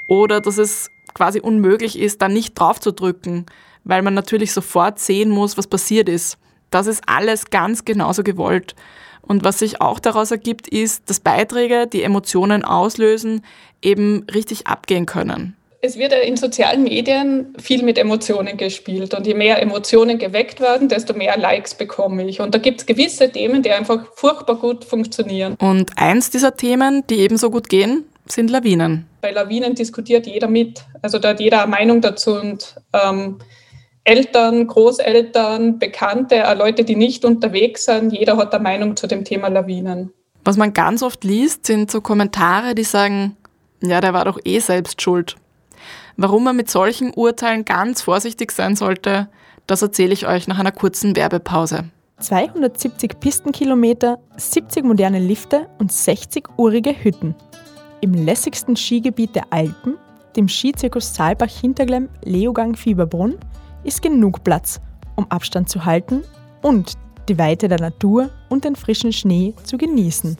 oder 0.07 0.41
dass 0.41 0.57
es 0.57 0.89
quasi 1.13 1.39
unmöglich 1.39 1.97
ist, 1.99 2.21
da 2.21 2.27
nicht 2.29 2.53
drauf 2.53 2.79
zu 2.79 2.91
drücken, 2.91 3.45
weil 3.83 4.01
man 4.01 4.13
natürlich 4.13 4.53
sofort 4.53 4.99
sehen 4.99 5.29
muss, 5.29 5.57
was 5.57 5.67
passiert 5.67 6.09
ist. 6.09 6.37
Das 6.71 6.87
ist 6.87 7.03
alles 7.07 7.49
ganz 7.49 7.85
genauso 7.85 8.23
gewollt. 8.23 8.75
Und 9.21 9.43
was 9.43 9.59
sich 9.59 9.81
auch 9.81 9.99
daraus 9.99 10.31
ergibt, 10.31 10.67
ist, 10.67 11.09
dass 11.09 11.19
Beiträge, 11.19 11.85
die 11.85 12.03
Emotionen 12.03 12.63
auslösen, 12.63 13.43
eben 13.81 14.25
richtig 14.33 14.67
abgehen 14.67 15.05
können. 15.05 15.56
Es 15.79 15.95
wird 15.97 16.11
ja 16.11 16.17
in 16.19 16.37
sozialen 16.37 16.83
Medien 16.83 17.53
viel 17.59 17.83
mit 17.83 17.99
Emotionen 17.99 18.57
gespielt 18.57 19.13
und 19.13 19.27
je 19.27 19.35
mehr 19.35 19.61
Emotionen 19.61 20.17
geweckt 20.17 20.59
werden, 20.59 20.89
desto 20.89 21.13
mehr 21.13 21.37
Likes 21.37 21.75
bekomme 21.75 22.27
ich. 22.27 22.41
Und 22.41 22.55
da 22.55 22.57
gibt 22.57 22.79
es 22.81 22.85
gewisse 22.87 23.31
Themen, 23.31 23.61
die 23.61 23.71
einfach 23.71 24.07
furchtbar 24.15 24.55
gut 24.55 24.85
funktionieren. 24.85 25.55
Und 25.59 25.91
eins 25.95 26.31
dieser 26.31 26.57
Themen, 26.57 27.03
die 27.07 27.19
ebenso 27.19 27.51
gut 27.51 27.69
gehen, 27.69 28.05
sind 28.25 28.49
Lawinen. 28.49 29.05
Bei 29.21 29.31
Lawinen 29.31 29.75
diskutiert 29.75 30.25
jeder 30.25 30.47
mit. 30.47 30.83
Also 31.03 31.19
da 31.19 31.29
hat 31.29 31.39
jeder 31.39 31.61
eine 31.61 31.71
Meinung 31.71 32.01
dazu 32.01 32.33
und 32.33 32.75
ähm, 32.93 33.37
Eltern, 34.03 34.65
Großeltern, 34.67 35.77
Bekannte, 35.79 36.41
Leute, 36.57 36.85
die 36.85 36.95
nicht 36.95 37.23
unterwegs 37.23 37.85
sind, 37.85 38.11
jeder 38.13 38.37
hat 38.37 38.53
eine 38.53 38.63
Meinung 38.63 38.95
zu 38.95 39.05
dem 39.05 39.25
Thema 39.25 39.49
Lawinen. 39.49 40.11
Was 40.43 40.57
man 40.57 40.73
ganz 40.73 41.03
oft 41.03 41.23
liest, 41.23 41.65
sind 41.65 41.91
so 41.91 42.01
Kommentare, 42.01 42.73
die 42.73 42.85
sagen, 42.85 43.35
ja, 43.83 44.01
der 44.01 44.13
war 44.13 44.25
doch 44.25 44.39
eh 44.43 44.59
selbst 44.59 45.01
schuld. 45.01 45.35
Warum 46.19 46.43
man 46.43 46.55
mit 46.55 46.69
solchen 46.69 47.13
Urteilen 47.13 47.63
ganz 47.63 48.01
vorsichtig 48.01 48.51
sein 48.51 48.75
sollte, 48.75 49.29
das 49.67 49.83
erzähle 49.83 50.13
ich 50.13 50.25
euch 50.25 50.47
nach 50.47 50.57
einer 50.57 50.71
kurzen 50.71 51.15
Werbepause. 51.15 51.85
270 52.19 53.19
Pistenkilometer, 53.19 54.17
70 54.35 54.83
moderne 54.83 55.19
Lifte 55.19 55.67
und 55.77 55.91
60 55.91 56.49
urige 56.57 56.91
Hütten. 57.03 57.35
Im 58.01 58.15
lässigsten 58.15 58.75
Skigebiet 58.75 59.35
der 59.35 59.45
Alpen, 59.51 59.95
dem 60.35 60.49
Skizirkus 60.49 61.13
Saalbach-Hinterglemm 61.13 62.09
Leogang 62.23 62.75
Fieberbrunn, 62.75 63.35
ist 63.83 64.01
genug 64.01 64.43
Platz, 64.43 64.81
um 65.15 65.29
Abstand 65.29 65.69
zu 65.69 65.85
halten 65.85 66.23
und 66.63 66.93
die 67.29 67.37
Weite 67.37 67.67
der 67.67 67.79
Natur 67.79 68.31
und 68.49 68.63
den 68.63 68.75
frischen 68.75 69.13
Schnee 69.13 69.53
zu 69.63 69.77
genießen. 69.77 70.35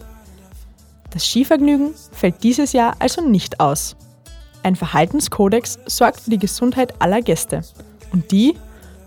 Das 1.11 1.23
Skivergnügen 1.27 1.93
fällt 2.11 2.43
dieses 2.43 2.73
Jahr 2.73 2.95
also 2.97 3.21
nicht 3.21 3.59
aus. 3.59 3.95
Ein 4.63 4.75
Verhaltenskodex 4.75 5.79
sorgt 5.85 6.21
für 6.21 6.29
die 6.29 6.39
Gesundheit 6.39 7.01
aller 7.01 7.21
Gäste 7.21 7.61
und 8.11 8.31
die 8.31 8.55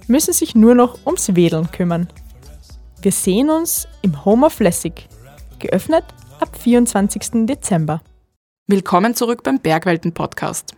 müssen 0.07 0.33
sich 0.33 0.55
nur 0.55 0.75
noch 0.75 0.99
ums 1.07 1.35
Wedeln 1.35 1.71
kümmern. 1.71 2.09
Wir 3.03 3.13
sehen 3.13 3.51
uns 3.51 3.89
im 4.03 4.25
Home 4.25 4.47
of 4.47 4.61
Lessig, 4.61 5.09
geöffnet 5.59 6.05
ab 6.41 6.57
24. 6.59 7.47
Dezember. 7.47 8.03
Willkommen 8.67 9.15
zurück 9.15 9.43
beim 9.43 9.59
Bergwelten 9.59 10.13
Podcast. 10.13 10.75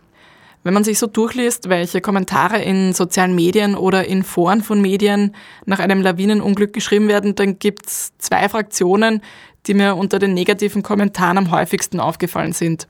Wenn 0.63 0.73
man 0.73 0.85
sich 0.85 0.97
so 0.97 1.07
durchliest, 1.07 1.67
welche 1.67 1.99
Kommentare 1.99 2.61
in 2.61 2.93
sozialen 2.93 3.35
Medien 3.35 3.75
oder 3.75 4.05
in 4.05 4.23
Foren 4.23 4.61
von 4.63 4.81
Medien 4.81 5.35
nach 5.65 5.79
einem 5.79 6.01
Lawinenunglück 6.01 6.71
geschrieben 6.71 7.09
werden, 7.09 7.35
dann 7.35 7.59
gibt 7.59 7.87
es 7.87 8.13
zwei 8.17 8.47
Fraktionen, 8.47 9.21
die 9.67 9.73
mir 9.73 9.95
unter 9.95 10.19
den 10.19 10.33
negativen 10.33 10.81
Kommentaren 10.81 11.37
am 11.37 11.51
häufigsten 11.51 11.99
aufgefallen 11.99 12.53
sind. 12.53 12.87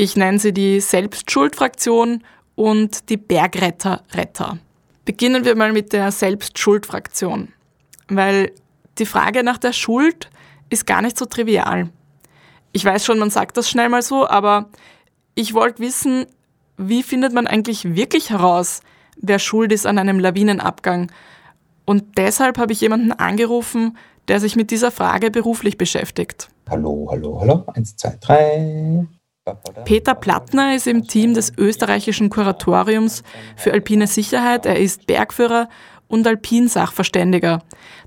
Ich 0.00 0.14
nenne 0.14 0.38
sie 0.38 0.52
die 0.52 0.78
Selbstschuldfraktion 0.78 2.22
und 2.54 3.08
die 3.08 3.16
Bergretter-Retter. 3.16 4.58
Beginnen 5.04 5.44
wir 5.44 5.56
mal 5.56 5.72
mit 5.72 5.92
der 5.92 6.12
Selbstschuldfraktion, 6.12 7.48
weil 8.06 8.52
die 8.98 9.06
Frage 9.06 9.42
nach 9.42 9.58
der 9.58 9.72
Schuld 9.72 10.30
ist 10.70 10.86
gar 10.86 11.02
nicht 11.02 11.18
so 11.18 11.24
trivial. 11.24 11.88
Ich 12.70 12.84
weiß 12.84 13.04
schon, 13.04 13.18
man 13.18 13.30
sagt 13.30 13.56
das 13.56 13.68
schnell 13.68 13.88
mal 13.88 14.02
so, 14.02 14.28
aber 14.28 14.68
ich 15.34 15.52
wollte 15.52 15.80
wissen, 15.80 16.26
wie 16.76 17.02
findet 17.02 17.32
man 17.32 17.48
eigentlich 17.48 17.96
wirklich 17.96 18.30
heraus, 18.30 18.82
wer 19.20 19.40
schuld 19.40 19.72
ist 19.72 19.84
an 19.84 19.98
einem 19.98 20.20
Lawinenabgang? 20.20 21.10
Und 21.86 22.18
deshalb 22.18 22.58
habe 22.58 22.72
ich 22.72 22.80
jemanden 22.80 23.10
angerufen, 23.10 23.98
der 24.28 24.38
sich 24.38 24.54
mit 24.54 24.70
dieser 24.70 24.92
Frage 24.92 25.32
beruflich 25.32 25.76
beschäftigt. 25.76 26.50
Hallo, 26.70 27.08
hallo, 27.10 27.40
hallo. 27.40 27.64
Eins, 27.74 27.96
zwei, 27.96 28.16
drei. 28.20 29.08
Peter 29.84 30.14
Plattner 30.14 30.74
ist 30.74 30.86
im 30.86 31.06
Team 31.06 31.34
des 31.34 31.52
österreichischen 31.56 32.30
Kuratoriums 32.30 33.22
für 33.56 33.72
alpine 33.72 34.06
Sicherheit. 34.06 34.66
Er 34.66 34.78
ist 34.78 35.06
Bergführer 35.06 35.68
und 36.08 36.26
Alpinsachverständiger. 36.26 37.62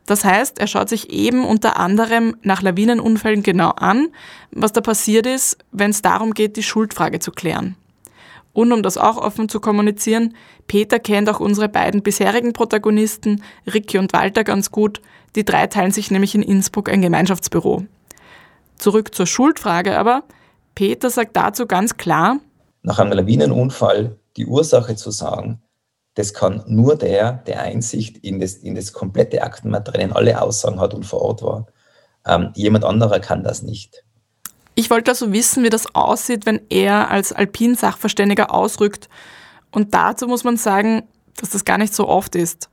Das 0.05 0.25
heißt, 0.25 0.59
er 0.59 0.67
schaut 0.67 0.89
sich 0.89 1.11
eben 1.11 1.45
unter 1.45 1.77
anderem 1.79 2.35
nach 2.41 2.61
Lawinenunfällen 2.61 3.43
genau 3.43 3.69
an, 3.69 4.09
was 4.51 4.73
da 4.73 4.81
passiert 4.81 5.25
ist, 5.25 5.57
wenn 5.71 5.91
es 5.91 6.01
darum 6.01 6.33
geht, 6.33 6.57
die 6.57 6.63
Schuldfrage 6.63 7.19
zu 7.19 7.31
klären. 7.31 7.75
Und 8.53 8.71
um 8.73 8.83
das 8.83 8.97
auch 8.97 9.17
offen 9.17 9.47
zu 9.47 9.59
kommunizieren, 9.59 10.35
Peter 10.67 10.99
kennt 10.99 11.29
auch 11.29 11.39
unsere 11.39 11.69
beiden 11.69 12.01
bisherigen 12.01 12.53
Protagonisten, 12.53 13.43
Ricky 13.71 13.97
und 13.97 14.11
Walter, 14.13 14.43
ganz 14.43 14.71
gut. 14.71 15.01
Die 15.35 15.45
drei 15.45 15.67
teilen 15.67 15.91
sich 15.91 16.11
nämlich 16.11 16.35
in 16.35 16.41
Innsbruck 16.41 16.89
ein 16.89 17.01
Gemeinschaftsbüro. 17.01 17.85
Zurück 18.77 19.15
zur 19.15 19.27
Schuldfrage 19.27 19.97
aber. 19.97 20.23
Peter 20.75 21.09
sagt 21.09 21.35
dazu 21.35 21.65
ganz 21.65 21.97
klar, 21.97 22.39
nach 22.83 22.99
einem 22.99 23.13
Lawinenunfall 23.13 24.17
die 24.37 24.45
Ursache 24.45 24.95
zu 24.95 25.11
sagen, 25.11 25.61
das 26.15 26.33
kann 26.33 26.63
nur 26.67 26.95
der, 26.95 27.33
der 27.33 27.61
Einsicht 27.61 28.17
in 28.17 28.39
das, 28.39 28.55
in 28.55 28.75
das 28.75 28.91
komplette 28.91 29.43
Aktenmaterial, 29.43 30.09
in 30.09 30.11
alle 30.11 30.41
Aussagen 30.41 30.79
hat 30.79 30.93
und 30.93 31.05
vor 31.05 31.21
Ort 31.21 31.41
war. 31.41 31.67
Ähm, 32.25 32.51
jemand 32.55 32.83
anderer 32.83 33.19
kann 33.19 33.43
das 33.43 33.61
nicht. 33.61 34.03
Ich 34.75 34.89
wollte 34.89 35.11
also 35.11 35.31
wissen, 35.31 35.63
wie 35.63 35.69
das 35.69 35.95
aussieht, 35.95 36.45
wenn 36.45 36.61
er 36.69 37.09
als 37.09 37.33
Alpinsachverständiger 37.33 38.53
ausrückt. 38.53 39.09
Und 39.71 39.93
dazu 39.93 40.27
muss 40.27 40.43
man 40.43 40.57
sagen, 40.57 41.03
dass 41.37 41.49
das 41.49 41.65
gar 41.65 41.77
nicht 41.77 41.93
so 41.93 42.07
oft 42.07 42.35
ist. 42.35 42.69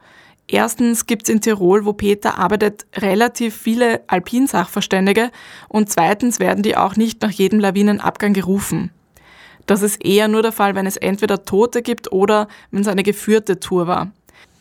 Erstens 0.50 1.04
gibt 1.04 1.28
es 1.28 1.34
in 1.34 1.42
Tirol, 1.42 1.84
wo 1.84 1.92
Peter 1.92 2.38
arbeitet, 2.38 2.86
relativ 2.96 3.54
viele 3.54 4.00
Alpinsachverständige 4.06 5.30
und 5.68 5.90
zweitens 5.90 6.40
werden 6.40 6.62
die 6.62 6.76
auch 6.76 6.96
nicht 6.96 7.20
nach 7.20 7.30
jedem 7.30 7.60
Lawinenabgang 7.60 8.32
gerufen. 8.32 8.90
Das 9.66 9.82
ist 9.82 10.02
eher 10.02 10.26
nur 10.26 10.40
der 10.40 10.52
Fall, 10.52 10.74
wenn 10.74 10.86
es 10.86 10.96
entweder 10.96 11.44
Tote 11.44 11.82
gibt 11.82 12.10
oder 12.10 12.48
wenn 12.70 12.80
es 12.80 12.88
eine 12.88 13.02
geführte 13.02 13.60
Tour 13.60 13.86
war. 13.86 14.10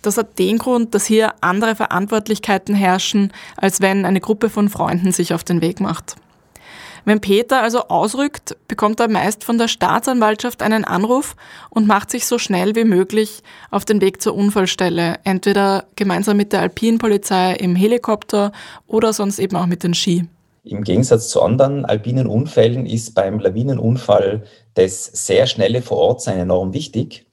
Das 0.01 0.17
hat 0.17 0.37
den 0.37 0.57
Grund, 0.57 0.93
dass 0.93 1.05
hier 1.05 1.33
andere 1.39 1.75
Verantwortlichkeiten 1.75 2.75
herrschen, 2.75 3.31
als 3.55 3.79
wenn 3.79 4.05
eine 4.05 4.19
Gruppe 4.19 4.49
von 4.49 4.67
Freunden 4.67 5.13
sich 5.13 5.33
auf 5.33 5.45
den 5.45 5.61
Weg 5.61 5.79
macht. 5.79 6.17
Wenn 7.07 7.21
Peter 7.21 7.61
also 7.63 7.87
ausrückt, 7.87 8.57
bekommt 8.67 8.99
er 8.99 9.07
meist 9.07 9.45
von 9.45 9.57
der 9.57 9.69
Staatsanwaltschaft 9.69 10.61
einen 10.61 10.83
Anruf 10.83 11.37
und 11.69 11.87
macht 11.87 12.11
sich 12.11 12.25
so 12.25 12.37
schnell 12.37 12.75
wie 12.75 12.83
möglich 12.83 13.43
auf 13.71 13.85
den 13.85 14.01
Weg 14.01 14.21
zur 14.21 14.35
Unfallstelle, 14.35 15.15
entweder 15.23 15.85
gemeinsam 15.95 16.35
mit 16.35 16.51
der 16.51 16.59
Alpinpolizei 16.59 17.53
im 17.53 17.77
Helikopter 17.77 18.51
oder 18.87 19.13
sonst 19.13 19.39
eben 19.39 19.55
auch 19.55 19.67
mit 19.67 19.83
den 19.83 19.93
Ski. 19.93 20.25
Im 20.65 20.83
Gegensatz 20.83 21.29
zu 21.29 21.41
anderen 21.41 21.85
alpinen 21.85 22.27
Unfällen 22.27 22.85
ist 22.85 23.15
beim 23.15 23.39
Lawinenunfall 23.39 24.43
das 24.73 25.05
sehr 25.05 25.47
schnelle 25.47 25.81
Vorortsein 25.81 26.39
enorm 26.39 26.73
wichtig, 26.73 27.25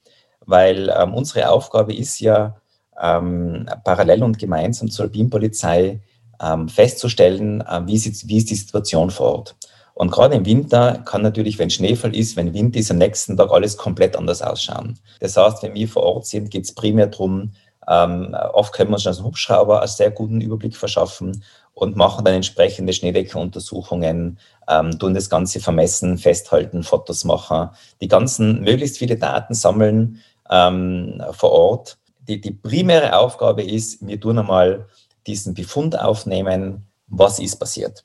weil 0.46 0.88
ähm, 0.96 1.14
unsere 1.14 1.50
Aufgabe 1.50 1.92
ist 1.92 2.20
ja, 2.20 2.60
ähm, 3.02 3.66
parallel 3.82 4.22
und 4.22 4.38
gemeinsam 4.38 4.88
zur 4.88 5.06
Alpinpolizei 5.06 5.98
ähm, 6.42 6.68
festzustellen, 6.68 7.60
äh, 7.62 7.82
wie, 7.86 7.94
ist, 7.94 8.28
wie 8.28 8.36
ist 8.36 8.50
die 8.50 8.54
Situation 8.54 9.10
vor 9.10 9.34
Ort. 9.34 9.56
Und 9.94 10.10
gerade 10.10 10.34
im 10.34 10.44
Winter 10.44 11.02
kann 11.04 11.22
natürlich, 11.22 11.58
wenn 11.58 11.70
Schneefall 11.70 12.14
ist, 12.16 12.36
wenn 12.36 12.52
Wind 12.52 12.74
ist, 12.74 12.90
am 12.90 12.98
nächsten 12.98 13.36
Tag 13.36 13.50
alles 13.52 13.76
komplett 13.76 14.16
anders 14.16 14.42
ausschauen. 14.42 14.98
Das 15.20 15.36
heißt, 15.36 15.62
wenn 15.62 15.74
wir 15.74 15.88
vor 15.88 16.02
Ort 16.02 16.26
sind, 16.26 16.50
geht 16.50 16.64
es 16.64 16.74
primär 16.74 17.06
darum, 17.06 17.52
ähm, 17.88 18.34
oft 18.52 18.72
können 18.72 18.90
wir 18.90 18.94
uns 18.94 19.06
als 19.06 19.22
Hubschrauber 19.22 19.80
einen 19.80 19.88
sehr 19.88 20.10
guten 20.10 20.40
Überblick 20.40 20.76
verschaffen 20.76 21.44
und 21.74 21.96
machen 21.96 22.24
dann 22.24 22.34
entsprechende 22.34 22.92
Schneedeckenuntersuchungen, 22.92 24.38
ähm, 24.68 24.98
tun 24.98 25.14
das 25.14 25.28
Ganze 25.28 25.60
vermessen, 25.60 26.18
festhalten, 26.18 26.82
Fotos 26.82 27.24
machen, 27.24 27.70
die 28.00 28.08
ganzen 28.08 28.62
möglichst 28.62 28.98
viele 28.98 29.16
Daten 29.16 29.54
sammeln 29.54 30.22
ähm, 30.50 31.22
vor 31.32 31.52
Ort. 31.52 31.98
Die, 32.26 32.40
die 32.40 32.52
primäre 32.52 33.18
Aufgabe 33.18 33.62
ist, 33.62 34.04
wir 34.06 34.18
tun 34.18 34.38
einmal 34.38 34.86
diesen 35.26 35.54
Befund 35.54 35.98
aufnehmen, 35.98 36.86
was 37.06 37.38
ist 37.38 37.56
passiert. 37.56 38.04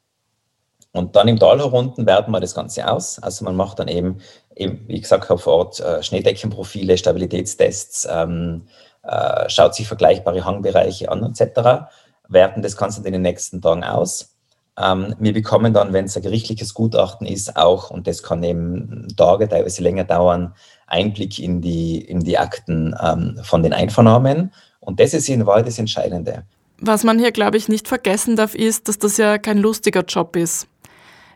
Und 0.91 1.15
dann 1.15 1.27
im 1.27 1.39
Tal 1.39 1.59
herunten 1.59 2.05
werten 2.05 2.31
wir 2.31 2.39
das 2.39 2.55
Ganze 2.55 2.89
aus. 2.89 3.19
Also 3.19 3.45
man 3.45 3.55
macht 3.55 3.79
dann 3.79 3.87
eben, 3.87 4.19
eben 4.55 4.87
wie 4.87 4.99
gesagt 4.99 5.25
vor 5.25 5.53
Ort 5.53 5.79
äh, 5.79 6.01
Schneedeckenprofile, 6.01 6.97
Stabilitätstests, 6.97 8.07
ähm, 8.09 8.63
äh, 9.03 9.47
schaut 9.49 9.75
sich 9.75 9.87
vergleichbare 9.87 10.43
Hangbereiche 10.43 11.09
an 11.11 11.23
etc., 11.23 11.89
werten 12.27 12.61
das 12.61 12.77
Ganze 12.77 13.05
in 13.05 13.13
den 13.13 13.21
nächsten 13.21 13.61
Tagen 13.61 13.83
aus. 13.83 14.35
Ähm, 14.77 15.15
wir 15.19 15.33
bekommen 15.33 15.73
dann, 15.73 15.93
wenn 15.93 16.05
es 16.05 16.15
ein 16.15 16.23
gerichtliches 16.23 16.73
Gutachten 16.73 17.27
ist, 17.27 17.55
auch, 17.55 17.91
und 17.91 18.07
das 18.07 18.23
kann 18.23 18.43
eben 18.43 19.07
Tage, 19.15 19.47
teilweise 19.47 19.83
länger 19.83 20.05
dauern, 20.05 20.53
Einblick 20.87 21.39
in 21.39 21.61
die, 21.61 21.99
in 22.01 22.21
die 22.21 22.37
Akten 22.37 22.95
ähm, 23.01 23.39
von 23.43 23.61
den 23.61 23.73
Einvernahmen. 23.73 24.53
Und 24.79 24.99
das 24.99 25.13
ist 25.13 25.29
in 25.29 25.45
Wahrheit 25.45 25.67
das 25.67 25.79
Entscheidende. 25.79 26.45
Was 26.81 27.03
man 27.03 27.19
hier, 27.19 27.31
glaube 27.31 27.57
ich, 27.57 27.67
nicht 27.67 27.87
vergessen 27.87 28.35
darf, 28.35 28.55
ist, 28.55 28.87
dass 28.87 28.97
das 28.97 29.17
ja 29.17 29.37
kein 29.37 29.57
lustiger 29.57 30.03
Job 30.03 30.35
ist. 30.35 30.67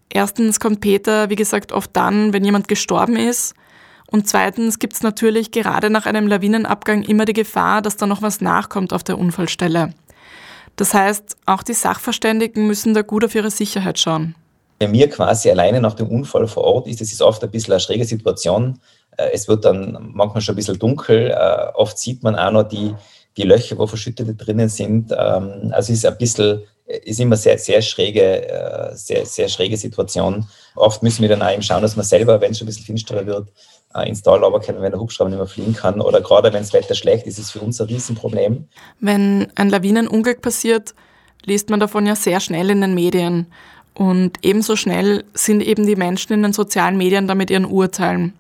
Erstens 0.09 0.59
kommt 0.59 0.79
Peter, 0.79 1.29
wie 1.29 1.35
gesagt, 1.35 1.71
oft 1.71 1.89
dann, 1.93 2.33
wenn 2.33 2.45
jemand 2.45 2.67
gestorben 2.67 3.15
ist. 3.15 3.55
Und 4.09 4.27
zweitens 4.27 4.77
gibt 4.79 4.93
es 4.93 5.01
natürlich 5.01 5.51
gerade 5.51 5.89
nach 5.89 6.05
einem 6.05 6.27
Lawinenabgang 6.27 7.01
immer 7.03 7.25
die 7.25 7.33
Gefahr, 7.33 7.81
dass 7.81 7.97
da 7.97 8.05
noch 8.05 8.21
was 8.21 8.41
nachkommt 8.41 8.93
auf 8.93 9.03
der 9.03 9.17
Unfallstelle. 9.17 9.93
Das 10.75 10.93
heißt, 10.93 11.37
auch 11.45 11.63
die 11.63 11.73
Sachverständigen 11.73 12.67
müssen 12.67 12.93
da 12.93 13.01
gut 13.01 13.25
auf 13.25 13.35
ihre 13.35 13.51
Sicherheit 13.51 13.99
schauen. 13.99 14.35
Bei 14.79 14.87
mir 14.87 15.09
quasi 15.09 15.49
alleine 15.49 15.81
nach 15.81 15.93
dem 15.93 16.07
Unfall 16.07 16.47
vor 16.47 16.63
Ort 16.63 16.87
ist, 16.87 17.01
es 17.01 17.11
ist 17.11 17.21
oft 17.21 17.43
ein 17.43 17.51
bisschen 17.51 17.73
eine 17.73 17.79
schräge 17.79 18.05
Situation. 18.05 18.79
Äh, 19.17 19.29
es 19.33 19.47
wird 19.47 19.65
dann 19.65 20.11
manchmal 20.13 20.41
schon 20.41 20.53
ein 20.53 20.57
bisschen 20.57 20.79
dunkel. 20.79 21.31
Äh, 21.31 21.67
oft 21.73 21.97
sieht 21.97 22.23
man 22.23 22.35
auch 22.35 22.51
noch 22.51 22.63
die, 22.63 22.93
die 23.37 23.43
Löcher, 23.43 23.77
wo 23.77 23.87
Verschüttete 23.87 24.35
drinnen 24.35 24.69
sind. 24.69 25.11
Ähm, 25.11 25.71
also 25.71 25.93
ist 25.93 26.05
ein 26.05 26.17
bisschen 26.17 26.63
ist 26.85 27.19
immer 27.19 27.37
sehr, 27.37 27.57
sehr 27.57 27.81
schräge, 27.81 28.47
äh, 28.47 28.95
sehr, 28.95 29.25
sehr 29.25 29.47
schräge 29.47 29.77
Situation. 29.77 30.47
Oft 30.75 31.01
müssen 31.01 31.21
wir 31.21 31.29
dann 31.29 31.41
auch 31.41 31.51
eben 31.51 31.63
schauen, 31.63 31.81
dass 31.81 31.95
man 31.95 32.05
selber, 32.05 32.41
wenn 32.41 32.51
es 32.51 32.59
schon 32.59 32.65
ein 32.65 32.69
bisschen 32.69 32.85
finsterer 32.85 33.25
wird, 33.25 33.49
äh, 33.95 34.07
ins 34.07 34.21
Tal 34.21 34.41
können, 34.59 34.81
wenn 34.81 34.91
der 34.91 34.99
Hubschrauber 34.99 35.29
nicht 35.29 35.39
mehr 35.39 35.47
fliegen 35.47 35.73
kann. 35.73 36.01
Oder 36.01 36.21
gerade 36.21 36.51
wenn 36.51 36.61
das 36.61 36.73
Wetter 36.73 36.95
schlecht 36.95 37.25
ist, 37.25 37.39
ist 37.39 37.45
es 37.45 37.51
für 37.51 37.61
uns 37.61 37.79
ein 37.79 37.87
Riesenproblem. 37.87 38.67
Wenn 38.99 39.47
ein 39.55 39.69
Lawinenunglück 39.69 40.41
passiert, 40.41 40.93
liest 41.45 41.69
man 41.69 41.79
davon 41.79 42.05
ja 42.05 42.15
sehr 42.15 42.39
schnell 42.39 42.69
in 42.69 42.81
den 42.81 42.93
Medien. 42.93 43.47
Und 43.93 44.37
ebenso 44.41 44.75
schnell 44.75 45.23
sind 45.33 45.61
eben 45.61 45.85
die 45.85 45.95
Menschen 45.95 46.33
in 46.33 46.43
den 46.43 46.53
sozialen 46.53 46.97
Medien 46.97 47.27
damit 47.27 47.49
ihren 47.49 47.65
Urteilen. 47.65 48.33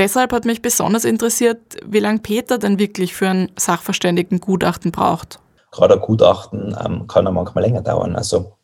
Deshalb 0.00 0.32
hat 0.32 0.46
mich 0.46 0.62
besonders 0.62 1.04
interessiert, 1.04 1.58
wie 1.84 1.98
lange 1.98 2.20
Peter 2.20 2.56
denn 2.56 2.78
wirklich 2.78 3.12
für 3.12 3.28
ein 3.28 3.52
Sachverständigengutachten 3.58 4.92
braucht. 4.92 5.40
Gerade 5.72 5.96
ein 5.96 6.00
Gutachten 6.00 6.74
ähm, 6.82 7.06
kann 7.06 7.26
auch 7.26 7.32
manchmal 7.32 7.64
länger 7.64 7.82
dauern. 7.82 8.16
Also 8.16 8.54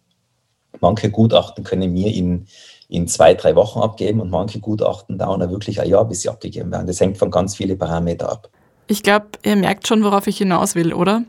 manche 0.80 1.10
Gutachten 1.10 1.62
können 1.62 1.92
mir 1.92 2.10
in, 2.10 2.46
in 2.88 3.06
zwei, 3.06 3.34
drei 3.34 3.54
Wochen 3.54 3.80
abgeben 3.80 4.20
und 4.20 4.30
manche 4.30 4.60
Gutachten 4.60 5.18
dauern 5.18 5.42
auch 5.42 5.50
wirklich 5.50 5.78
ein 5.78 5.90
Jahr, 5.90 6.06
bis 6.06 6.22
sie 6.22 6.30
abgegeben 6.30 6.72
werden. 6.72 6.86
Das 6.86 7.02
hängt 7.02 7.18
von 7.18 7.30
ganz 7.30 7.54
vielen 7.54 7.76
Parametern 7.76 8.30
ab. 8.30 8.48
Ich 8.86 9.02
glaube, 9.02 9.26
ihr 9.44 9.56
merkt 9.56 9.86
schon, 9.86 10.02
worauf 10.04 10.26
ich 10.28 10.38
hinaus 10.38 10.74
will, 10.74 10.94
oder? 10.94 11.22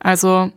Also, 0.00 0.50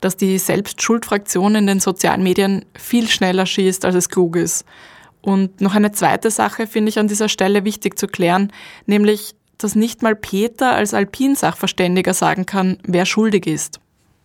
dass 0.00 0.16
die 0.16 0.38
Selbstschuldfraktion 0.38 1.56
in 1.56 1.66
den 1.66 1.80
sozialen 1.80 2.22
Medien 2.22 2.64
viel 2.78 3.08
schneller 3.08 3.46
schießt, 3.46 3.84
als 3.84 3.96
es 3.96 4.08
klug 4.08 4.36
ist. 4.36 4.64
Und 5.22 5.60
noch 5.60 5.74
eine 5.74 5.92
zweite 5.92 6.30
Sache 6.30 6.66
finde 6.66 6.88
ich 6.90 6.98
an 6.98 7.08
dieser 7.08 7.28
Stelle 7.28 7.64
wichtig 7.64 7.98
zu 7.98 8.06
klären, 8.06 8.52
nämlich, 8.86 9.34
dass 9.58 9.74
nicht 9.74 10.02
mal 10.02 10.16
Peter 10.16 10.72
als 10.72 10.94
Alpinsachverständiger 10.94 12.14
sagen 12.14 12.46
kann, 12.46 12.78
wer 12.84 13.04
schuldig 13.04 13.46
ist. 13.46 13.80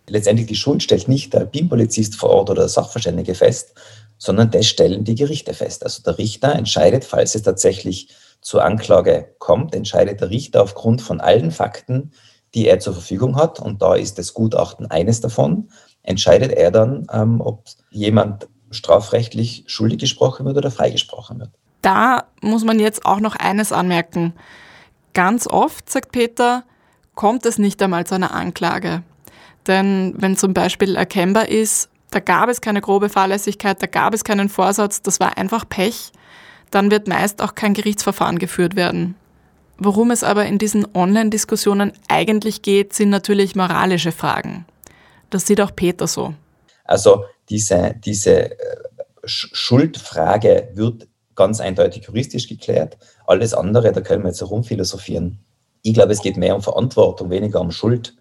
Letztendlich 0.08 0.46
die 0.46 0.54
Schuld 0.54 0.82
stellt 0.82 1.08
nicht 1.08 1.32
der 1.32 1.40
Alpinpolizist 1.40 2.16
vor 2.16 2.30
Ort 2.30 2.50
oder 2.50 2.62
der 2.62 2.68
Sachverständige 2.68 3.34
fest, 3.34 3.74
sondern 4.18 4.50
das 4.50 4.66
stellen 4.66 5.04
die 5.04 5.14
Gerichte 5.14 5.52
fest. 5.52 5.84
Also 5.84 6.02
der 6.02 6.16
Richter 6.16 6.54
entscheidet, 6.54 7.04
falls 7.04 7.34
es 7.34 7.42
tatsächlich 7.42 8.08
zur 8.40 8.64
Anklage 8.64 9.34
kommt, 9.38 9.74
entscheidet 9.74 10.20
der 10.20 10.30
Richter 10.30 10.62
aufgrund 10.62 11.02
von 11.02 11.20
allen 11.20 11.50
Fakten, 11.50 12.12
die 12.54 12.68
er 12.68 12.78
zur 12.78 12.94
Verfügung 12.94 13.36
hat, 13.36 13.60
und 13.60 13.82
da 13.82 13.94
ist 13.96 14.18
das 14.18 14.32
Gutachten 14.32 14.86
eines 14.90 15.20
davon, 15.20 15.68
entscheidet 16.02 16.52
er 16.52 16.70
dann, 16.70 17.06
ähm, 17.12 17.40
ob 17.40 17.64
jemand 17.90 18.48
strafrechtlich 18.76 19.64
schuldig 19.66 19.98
gesprochen 19.98 20.46
wird 20.46 20.56
oder 20.56 20.70
freigesprochen 20.70 21.40
wird. 21.40 21.50
Da 21.82 22.24
muss 22.40 22.64
man 22.64 22.78
jetzt 22.78 23.04
auch 23.04 23.20
noch 23.20 23.36
eines 23.36 23.72
anmerken. 23.72 24.32
Ganz 25.14 25.46
oft, 25.46 25.88
sagt 25.90 26.12
Peter, 26.12 26.64
kommt 27.14 27.46
es 27.46 27.58
nicht 27.58 27.82
einmal 27.82 28.06
zu 28.06 28.14
einer 28.14 28.34
Anklage. 28.34 29.02
Denn 29.66 30.14
wenn 30.16 30.36
zum 30.36 30.54
Beispiel 30.54 30.96
erkennbar 30.96 31.48
ist, 31.48 31.88
da 32.10 32.20
gab 32.20 32.48
es 32.48 32.60
keine 32.60 32.80
grobe 32.80 33.08
Fahrlässigkeit, 33.08 33.82
da 33.82 33.86
gab 33.86 34.14
es 34.14 34.24
keinen 34.24 34.48
Vorsatz, 34.48 35.02
das 35.02 35.18
war 35.18 35.36
einfach 35.38 35.68
Pech, 35.68 36.12
dann 36.70 36.90
wird 36.90 37.08
meist 37.08 37.42
auch 37.42 37.54
kein 37.54 37.74
Gerichtsverfahren 37.74 38.38
geführt 38.38 38.76
werden. 38.76 39.16
Worum 39.78 40.10
es 40.10 40.24
aber 40.24 40.46
in 40.46 40.58
diesen 40.58 40.86
Online-Diskussionen 40.94 41.92
eigentlich 42.08 42.62
geht, 42.62 42.92
sind 42.94 43.10
natürlich 43.10 43.56
moralische 43.56 44.12
Fragen. 44.12 44.64
Das 45.30 45.46
sieht 45.46 45.60
auch 45.60 45.74
Peter 45.74 46.06
so. 46.06 46.34
Also 46.84 47.24
diese, 47.48 47.94
diese 48.04 48.52
äh, 48.52 48.76
Schuldfrage 49.24 50.70
wird 50.74 51.08
ganz 51.34 51.60
eindeutig 51.60 52.04
juristisch 52.04 52.48
geklärt. 52.48 52.96
Alles 53.26 53.54
andere, 53.54 53.92
da 53.92 54.00
können 54.00 54.22
wir 54.22 54.28
jetzt 54.28 54.40
herumphilosophieren. 54.40 55.38
Ich 55.82 55.94
glaube, 55.94 56.12
es 56.12 56.22
geht 56.22 56.36
mehr 56.36 56.56
um 56.56 56.62
Verantwortung, 56.62 57.30
weniger 57.30 57.60
um 57.60 57.70
Schuld. 57.70 58.16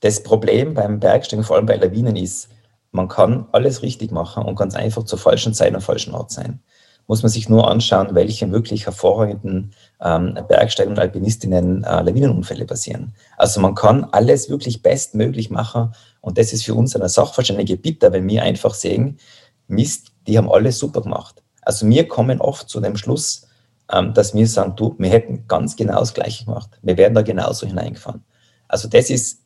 Das 0.00 0.22
Problem 0.22 0.74
beim 0.74 1.00
Bergsteigen, 1.00 1.44
vor 1.44 1.56
allem 1.56 1.66
bei 1.66 1.76
Lawinen, 1.76 2.16
ist, 2.16 2.48
man 2.92 3.08
kann 3.08 3.48
alles 3.52 3.82
richtig 3.82 4.10
machen 4.10 4.44
und 4.44 4.56
ganz 4.56 4.74
einfach 4.74 5.04
zur 5.04 5.18
falschen 5.18 5.54
Zeit 5.54 5.74
am 5.74 5.80
falschen 5.80 6.14
Ort 6.14 6.30
sein. 6.30 6.60
Muss 7.10 7.24
man 7.24 7.30
sich 7.30 7.48
nur 7.48 7.68
anschauen, 7.68 8.14
welche 8.14 8.48
wirklich 8.52 8.86
hervorragenden 8.86 9.72
ähm, 10.00 10.38
Bergsteiger 10.46 10.90
und 10.90 10.98
Alpinistinnen 11.00 11.82
äh, 11.82 12.02
Lawinenunfälle 12.02 12.66
passieren. 12.66 13.14
Also 13.36 13.60
man 13.60 13.74
kann 13.74 14.04
alles 14.12 14.48
wirklich 14.48 14.80
bestmöglich 14.80 15.50
machen 15.50 15.92
und 16.20 16.38
das 16.38 16.52
ist 16.52 16.64
für 16.64 16.74
uns 16.74 16.94
eine 16.94 17.08
Sachverständige 17.08 17.76
bitter, 17.76 18.12
wenn 18.12 18.28
wir 18.28 18.44
einfach 18.44 18.74
sehen, 18.74 19.18
Mist, 19.66 20.12
die 20.28 20.38
haben 20.38 20.48
alles 20.48 20.78
super 20.78 21.00
gemacht. 21.00 21.42
Also 21.62 21.84
wir 21.88 22.06
kommen 22.06 22.40
oft 22.40 22.68
zu 22.68 22.80
dem 22.80 22.96
Schluss, 22.96 23.48
ähm, 23.92 24.14
dass 24.14 24.32
wir 24.32 24.46
sagen, 24.46 24.76
du, 24.76 24.94
wir 24.96 25.10
hätten 25.10 25.48
ganz 25.48 25.74
genau 25.74 25.98
das 25.98 26.14
Gleiche 26.14 26.44
gemacht. 26.44 26.70
Wir 26.80 26.96
wären 26.96 27.14
da 27.14 27.22
genauso 27.22 27.66
hineingefahren. 27.66 28.22
Also 28.68 28.86
das 28.86 29.10
ist 29.10 29.40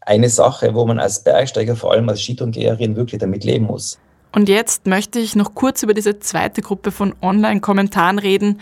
eine 0.00 0.30
Sache, 0.30 0.74
wo 0.74 0.86
man 0.86 0.98
als 0.98 1.22
Bergsteiger, 1.22 1.76
vor 1.76 1.92
allem 1.92 2.08
als 2.08 2.22
Skitourengeherin, 2.22 2.96
wirklich 2.96 3.20
damit 3.20 3.44
leben 3.44 3.66
muss. 3.66 3.98
Und 4.32 4.48
jetzt 4.48 4.86
möchte 4.86 5.18
ich 5.18 5.36
noch 5.36 5.54
kurz 5.54 5.82
über 5.82 5.94
diese 5.94 6.18
zweite 6.18 6.62
Gruppe 6.62 6.90
von 6.90 7.14
Online-Kommentaren 7.20 8.18
reden, 8.18 8.60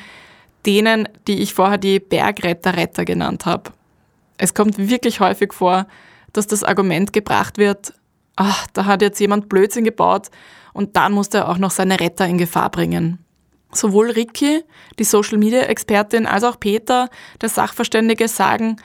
denen, 0.66 1.08
die 1.26 1.40
ich 1.40 1.54
vorher 1.54 1.78
die 1.78 2.00
Bergretter-Retter 2.00 3.04
genannt 3.04 3.46
habe. 3.46 3.70
Es 4.36 4.52
kommt 4.52 4.78
wirklich 4.78 5.20
häufig 5.20 5.52
vor, 5.52 5.86
dass 6.32 6.46
das 6.46 6.64
Argument 6.64 7.12
gebracht 7.12 7.58
wird, 7.58 7.94
ach, 8.36 8.66
da 8.72 8.84
hat 8.84 9.02
jetzt 9.02 9.20
jemand 9.20 9.48
Blödsinn 9.48 9.84
gebaut 9.84 10.30
und 10.72 10.96
dann 10.96 11.12
muss 11.12 11.28
er 11.28 11.48
auch 11.48 11.58
noch 11.58 11.70
seine 11.70 12.00
Retter 12.00 12.26
in 12.26 12.38
Gefahr 12.38 12.70
bringen. 12.70 13.18
Sowohl 13.72 14.10
Ricky, 14.10 14.64
die 14.98 15.04
Social-Media-Expertin, 15.04 16.26
als 16.26 16.42
auch 16.42 16.58
Peter, 16.58 17.08
der 17.40 17.48
Sachverständige, 17.48 18.26
sagen, 18.28 18.76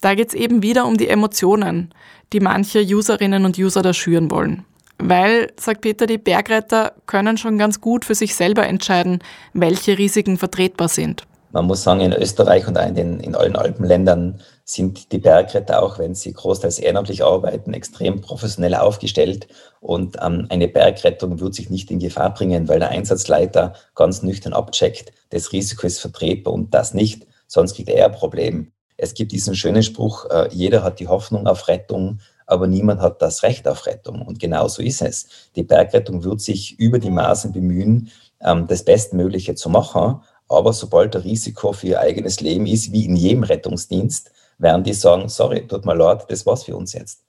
da 0.00 0.14
geht 0.14 0.28
es 0.28 0.34
eben 0.34 0.62
wieder 0.62 0.86
um 0.86 0.96
die 0.96 1.08
Emotionen, 1.08 1.94
die 2.32 2.40
manche 2.40 2.80
Userinnen 2.80 3.46
und 3.46 3.58
User 3.58 3.80
da 3.82 3.94
schüren 3.94 4.30
wollen. 4.30 4.64
Weil, 4.98 5.52
sagt 5.58 5.82
Peter, 5.82 6.06
die 6.06 6.18
Bergretter 6.18 6.92
können 7.06 7.36
schon 7.36 7.58
ganz 7.58 7.80
gut 7.80 8.04
für 8.04 8.14
sich 8.14 8.34
selber 8.34 8.66
entscheiden, 8.66 9.20
welche 9.52 9.98
Risiken 9.98 10.38
vertretbar 10.38 10.88
sind. 10.88 11.26
Man 11.52 11.66
muss 11.66 11.82
sagen, 11.82 12.00
in 12.00 12.12
Österreich 12.12 12.66
und 12.66 12.76
in, 12.76 13.20
in 13.20 13.34
allen 13.34 13.56
Alpenländern 13.56 14.40
sind 14.64 15.12
die 15.12 15.18
Bergretter, 15.18 15.82
auch 15.82 15.98
wenn 15.98 16.14
sie 16.14 16.32
großteils 16.32 16.78
ehrenamtlich 16.78 17.24
arbeiten, 17.24 17.72
extrem 17.72 18.20
professionell 18.20 18.74
aufgestellt. 18.74 19.46
Und 19.80 20.16
ähm, 20.22 20.46
eine 20.50 20.68
Bergrettung 20.68 21.40
wird 21.40 21.54
sich 21.54 21.70
nicht 21.70 21.90
in 21.90 22.00
Gefahr 22.00 22.34
bringen, 22.34 22.68
weil 22.68 22.80
der 22.80 22.90
Einsatzleiter 22.90 23.74
ganz 23.94 24.22
nüchtern 24.22 24.52
abcheckt, 24.52 25.12
das 25.30 25.52
Risiko 25.52 25.86
ist 25.86 26.00
vertretbar 26.00 26.52
und 26.52 26.74
das 26.74 26.94
nicht, 26.94 27.26
sonst 27.46 27.74
kriegt 27.74 27.88
er 27.88 28.06
ein 28.06 28.12
Problem. 28.12 28.72
Es 28.96 29.14
gibt 29.14 29.32
diesen 29.32 29.54
schönen 29.54 29.82
Spruch, 29.82 30.28
äh, 30.30 30.48
jeder 30.50 30.82
hat 30.82 31.00
die 31.00 31.08
Hoffnung 31.08 31.46
auf 31.46 31.68
Rettung, 31.68 32.20
aber 32.46 32.66
niemand 32.66 33.00
hat 33.00 33.20
das 33.20 33.42
Recht 33.42 33.66
auf 33.68 33.86
Rettung. 33.86 34.22
Und 34.22 34.38
genau 34.38 34.68
so 34.68 34.82
ist 34.82 35.02
es. 35.02 35.26
Die 35.56 35.64
Bergrettung 35.64 36.24
wird 36.24 36.40
sich 36.40 36.78
über 36.78 36.98
die 36.98 37.10
Maßen 37.10 37.52
bemühen, 37.52 38.10
ähm, 38.40 38.66
das 38.66 38.84
Bestmögliche 38.84 39.54
zu 39.54 39.68
machen. 39.68 40.20
Aber 40.48 40.72
sobald 40.72 41.14
der 41.14 41.24
Risiko 41.24 41.72
für 41.72 41.88
ihr 41.88 42.00
eigenes 42.00 42.40
Leben 42.40 42.66
ist, 42.66 42.92
wie 42.92 43.04
in 43.04 43.16
jedem 43.16 43.42
Rettungsdienst, 43.42 44.30
werden 44.58 44.84
die 44.84 44.94
sagen, 44.94 45.28
sorry, 45.28 45.66
tut 45.66 45.84
mir 45.84 45.94
leid, 45.94 46.24
das 46.28 46.46
war's 46.46 46.64
für 46.64 46.76
uns 46.76 46.92
jetzt. 46.92 47.22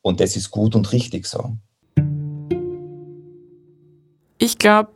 Und 0.00 0.20
das 0.20 0.36
ist 0.36 0.50
gut 0.50 0.74
und 0.74 0.90
richtig 0.92 1.26
so. 1.26 1.56
Ich 4.38 4.58
glaube, 4.58 4.90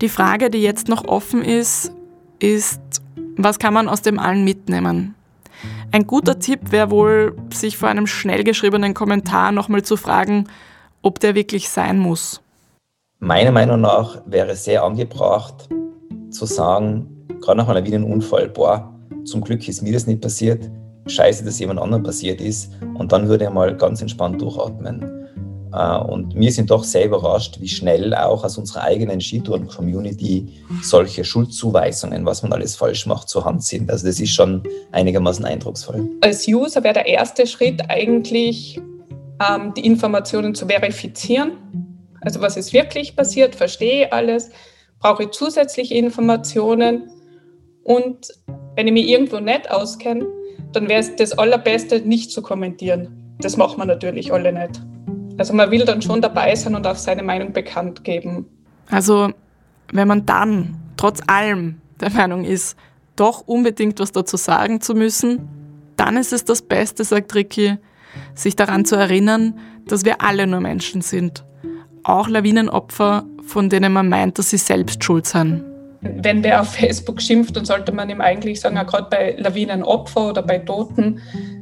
die 0.00 0.08
Frage, 0.08 0.50
die 0.50 0.58
jetzt 0.58 0.88
noch 0.88 1.06
offen 1.06 1.44
ist, 1.44 1.92
ist, 2.40 2.80
was 3.36 3.60
kann 3.60 3.72
man 3.72 3.88
aus 3.88 4.02
dem 4.02 4.18
allen 4.18 4.42
mitnehmen? 4.42 5.14
Ein 5.94 6.06
guter 6.06 6.38
Tipp 6.38 6.72
wäre 6.72 6.90
wohl, 6.90 7.36
sich 7.52 7.76
vor 7.76 7.90
einem 7.90 8.06
schnell 8.06 8.44
geschriebenen 8.44 8.94
Kommentar 8.94 9.52
nochmal 9.52 9.82
zu 9.82 9.98
fragen, 9.98 10.48
ob 11.02 11.20
der 11.20 11.34
wirklich 11.34 11.68
sein 11.68 11.98
muss. 11.98 12.40
Meiner 13.18 13.52
Meinung 13.52 13.82
nach 13.82 14.22
wäre 14.24 14.52
es 14.52 14.64
sehr 14.64 14.84
angebracht 14.84 15.68
zu 16.30 16.46
sagen, 16.46 17.26
gerade 17.42 17.58
nach 17.58 17.68
einem 17.68 18.04
Unfall, 18.04 18.48
boah, 18.48 18.90
zum 19.24 19.42
Glück 19.42 19.68
ist 19.68 19.82
mir 19.82 19.92
das 19.92 20.06
nicht 20.06 20.22
passiert, 20.22 20.70
scheiße, 21.06 21.44
dass 21.44 21.58
jemand 21.58 21.78
anderem 21.78 22.02
passiert 22.02 22.40
ist 22.40 22.72
und 22.94 23.12
dann 23.12 23.28
würde 23.28 23.44
er 23.44 23.50
mal 23.50 23.76
ganz 23.76 24.00
entspannt 24.00 24.40
durchatmen. 24.40 25.21
Äh, 25.72 25.98
und 25.98 26.34
wir 26.34 26.52
sind 26.52 26.70
doch 26.70 26.84
sehr 26.84 27.06
überrascht, 27.06 27.58
wie 27.60 27.68
schnell 27.68 28.14
auch 28.14 28.44
aus 28.44 28.58
unserer 28.58 28.82
eigenen 28.82 29.20
Skitouren-Community 29.20 30.48
solche 30.82 31.24
Schuldzuweisungen, 31.24 32.26
was 32.26 32.42
man 32.42 32.52
alles 32.52 32.76
falsch 32.76 33.06
macht, 33.06 33.28
zur 33.28 33.44
Hand 33.44 33.64
sind. 33.64 33.90
Also 33.90 34.06
das 34.06 34.20
ist 34.20 34.30
schon 34.30 34.62
einigermaßen 34.92 35.44
eindrucksvoll. 35.44 36.08
Als 36.20 36.46
User 36.46 36.82
wäre 36.84 36.94
der 36.94 37.06
erste 37.06 37.46
Schritt 37.46 37.82
eigentlich, 37.88 38.80
ähm, 39.40 39.72
die 39.74 39.86
Informationen 39.86 40.54
zu 40.54 40.66
verifizieren. 40.66 41.52
Also 42.20 42.40
was 42.40 42.56
ist 42.56 42.72
wirklich 42.72 43.16
passiert, 43.16 43.54
verstehe 43.54 44.12
alles, 44.12 44.50
brauche 45.00 45.24
ich 45.24 45.30
zusätzliche 45.30 45.94
Informationen 45.94 47.10
und 47.82 48.28
wenn 48.76 48.86
ich 48.86 48.92
mich 48.92 49.08
irgendwo 49.08 49.40
nicht 49.40 49.70
auskenne, 49.70 50.26
dann 50.72 50.88
wäre 50.88 51.00
es 51.00 51.16
das 51.16 51.36
Allerbeste, 51.36 52.00
nicht 52.00 52.30
zu 52.30 52.40
kommentieren. 52.40 53.36
Das 53.40 53.56
macht 53.56 53.76
man 53.76 53.88
natürlich 53.88 54.32
alle 54.32 54.52
nicht. 54.52 54.80
Also 55.38 55.54
man 55.54 55.70
will 55.70 55.84
dann 55.84 56.02
schon 56.02 56.20
dabei 56.20 56.54
sein 56.54 56.74
und 56.74 56.86
auch 56.86 56.96
seine 56.96 57.22
Meinung 57.22 57.52
bekannt 57.52 58.04
geben. 58.04 58.46
Also 58.90 59.32
wenn 59.92 60.08
man 60.08 60.26
dann 60.26 60.76
trotz 60.96 61.20
allem 61.26 61.80
der 62.00 62.10
Meinung 62.10 62.44
ist, 62.44 62.76
doch 63.16 63.42
unbedingt 63.46 64.00
was 64.00 64.12
dazu 64.12 64.36
sagen 64.36 64.80
zu 64.80 64.94
müssen, 64.94 65.48
dann 65.96 66.16
ist 66.16 66.32
es 66.32 66.44
das 66.44 66.62
Beste, 66.62 67.04
sagt 67.04 67.34
Ricky, 67.34 67.78
sich 68.34 68.56
daran 68.56 68.84
zu 68.84 68.96
erinnern, 68.96 69.58
dass 69.86 70.04
wir 70.04 70.22
alle 70.22 70.46
nur 70.46 70.60
Menschen 70.60 71.02
sind. 71.02 71.44
Auch 72.02 72.28
Lawinenopfer, 72.28 73.24
von 73.46 73.68
denen 73.68 73.92
man 73.92 74.08
meint, 74.08 74.38
dass 74.38 74.50
sie 74.50 74.56
selbst 74.56 75.04
schuld 75.04 75.26
sind. 75.26 75.64
Wenn 76.02 76.42
wer 76.42 76.60
auf 76.60 76.74
Facebook 76.74 77.22
schimpft, 77.22 77.56
dann 77.56 77.64
sollte 77.64 77.92
man 77.92 78.10
ihm 78.10 78.20
eigentlich 78.20 78.60
sagen, 78.60 78.74
gerade 78.74 79.06
bei 79.08 79.36
Lawinenopfer 79.38 80.30
oder 80.30 80.42
bei 80.42 80.58
Toten, 80.58 81.20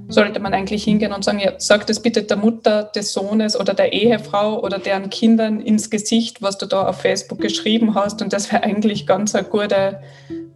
sollte 0.09 0.41
man 0.41 0.55
eigentlich 0.55 0.83
hingehen 0.85 1.13
und 1.13 1.25
sagen, 1.25 1.39
ja, 1.39 1.53
sag 1.59 1.87
das 1.87 2.01
bitte 2.01 2.23
der 2.23 2.37
Mutter 2.37 2.85
des 2.85 3.13
Sohnes 3.13 3.59
oder 3.59 3.75
der 3.75 3.93
Ehefrau 3.93 4.61
oder 4.61 4.79
deren 4.79 5.11
Kindern 5.11 5.61
ins 5.61 5.89
Gesicht, 5.91 6.43
was 6.43 6.59
du 6.59 6.67
da 6.67 6.89
auf 6.89 7.01
Facebook 7.01 7.41
geschrieben 7.41 7.95
hast. 7.95 8.21
Und 8.23 8.33
das 8.33 8.51
wäre 8.51 8.65
eigentlich 8.65 9.07
ganz 9.07 9.35
eine 9.35 9.47
gute 9.47 10.01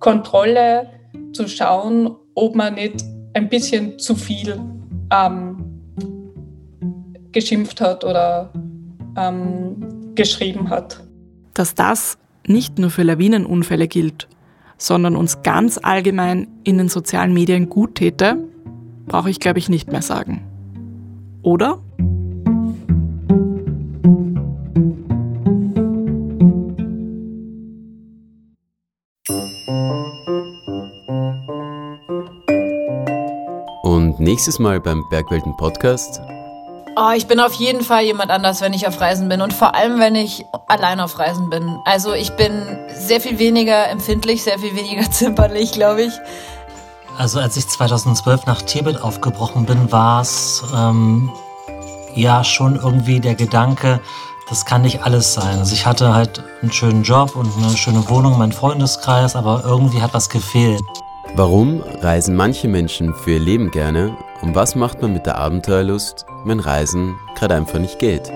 Kontrolle, 0.00 0.88
zu 1.34 1.48
schauen, 1.48 2.16
ob 2.34 2.54
man 2.54 2.74
nicht 2.74 3.04
ein 3.34 3.48
bisschen 3.48 3.98
zu 3.98 4.14
viel 4.14 4.60
ähm, 5.12 5.80
geschimpft 7.32 7.80
hat 7.80 8.04
oder 8.04 8.52
ähm, 9.16 10.12
geschrieben 10.14 10.70
hat. 10.70 11.02
Dass 11.52 11.74
das 11.74 12.16
nicht 12.46 12.78
nur 12.78 12.90
für 12.90 13.02
Lawinenunfälle 13.02 13.88
gilt, 13.88 14.28
sondern 14.76 15.16
uns 15.16 15.42
ganz 15.42 15.78
allgemein 15.82 16.48
in 16.64 16.78
den 16.78 16.88
sozialen 16.88 17.32
Medien 17.32 17.68
gut 17.68 17.96
täte, 17.96 18.36
brauche 19.06 19.30
ich, 19.30 19.40
glaube 19.40 19.58
ich, 19.58 19.68
nicht 19.68 19.90
mehr 19.90 20.02
sagen. 20.02 20.42
Oder? 21.42 21.80
Und 33.82 34.20
nächstes 34.20 34.58
Mal 34.58 34.80
beim 34.80 35.04
Bergwelten 35.10 35.56
Podcast. 35.56 36.20
Oh, 36.96 37.10
ich 37.16 37.26
bin 37.26 37.40
auf 37.40 37.54
jeden 37.54 37.82
Fall 37.82 38.04
jemand 38.04 38.30
anders, 38.30 38.60
wenn 38.60 38.72
ich 38.72 38.86
auf 38.86 39.00
Reisen 39.00 39.28
bin 39.28 39.40
und 39.40 39.52
vor 39.52 39.74
allem, 39.74 39.98
wenn 39.98 40.14
ich 40.14 40.46
allein 40.68 41.00
auf 41.00 41.18
Reisen 41.18 41.50
bin. 41.50 41.76
Also 41.84 42.12
ich 42.12 42.30
bin 42.36 42.78
sehr 42.94 43.20
viel 43.20 43.40
weniger 43.40 43.88
empfindlich, 43.88 44.44
sehr 44.44 44.60
viel 44.60 44.76
weniger 44.76 45.10
zimperlich, 45.10 45.72
glaube 45.72 46.02
ich. 46.02 46.12
Also 47.18 47.40
als 47.40 47.56
ich 47.56 47.68
2012 47.68 48.46
nach 48.46 48.62
Tibet 48.62 49.02
aufgebrochen 49.02 49.66
bin, 49.66 49.90
war 49.90 50.20
es 50.20 50.62
ähm, 50.76 51.32
ja 52.14 52.44
schon 52.44 52.76
irgendwie 52.76 53.18
der 53.18 53.34
Gedanke, 53.34 54.00
das 54.48 54.64
kann 54.64 54.82
nicht 54.82 55.02
alles 55.02 55.34
sein. 55.34 55.58
Also 55.58 55.74
ich 55.74 55.86
hatte 55.86 56.14
halt 56.14 56.44
einen 56.62 56.70
schönen 56.70 57.02
Job 57.02 57.34
und 57.34 57.50
eine 57.56 57.76
schöne 57.76 58.08
Wohnung, 58.08 58.38
meinen 58.38 58.52
Freundeskreis, 58.52 59.34
aber 59.34 59.64
irgendwie 59.64 60.00
hat 60.00 60.14
was 60.14 60.28
gefehlt. 60.28 60.82
Warum 61.34 61.82
reisen 62.02 62.36
manche 62.36 62.68
Menschen 62.68 63.14
für 63.14 63.32
ihr 63.32 63.40
Leben 63.40 63.72
gerne 63.72 64.16
und 64.44 64.54
was 64.54 64.74
macht 64.74 65.00
man 65.00 65.14
mit 65.14 65.24
der 65.24 65.38
Abenteuerlust, 65.38 66.26
wenn 66.44 66.60
Reisen 66.60 67.18
gerade 67.34 67.54
einfach 67.54 67.78
nicht 67.78 67.98
geht? 67.98 68.30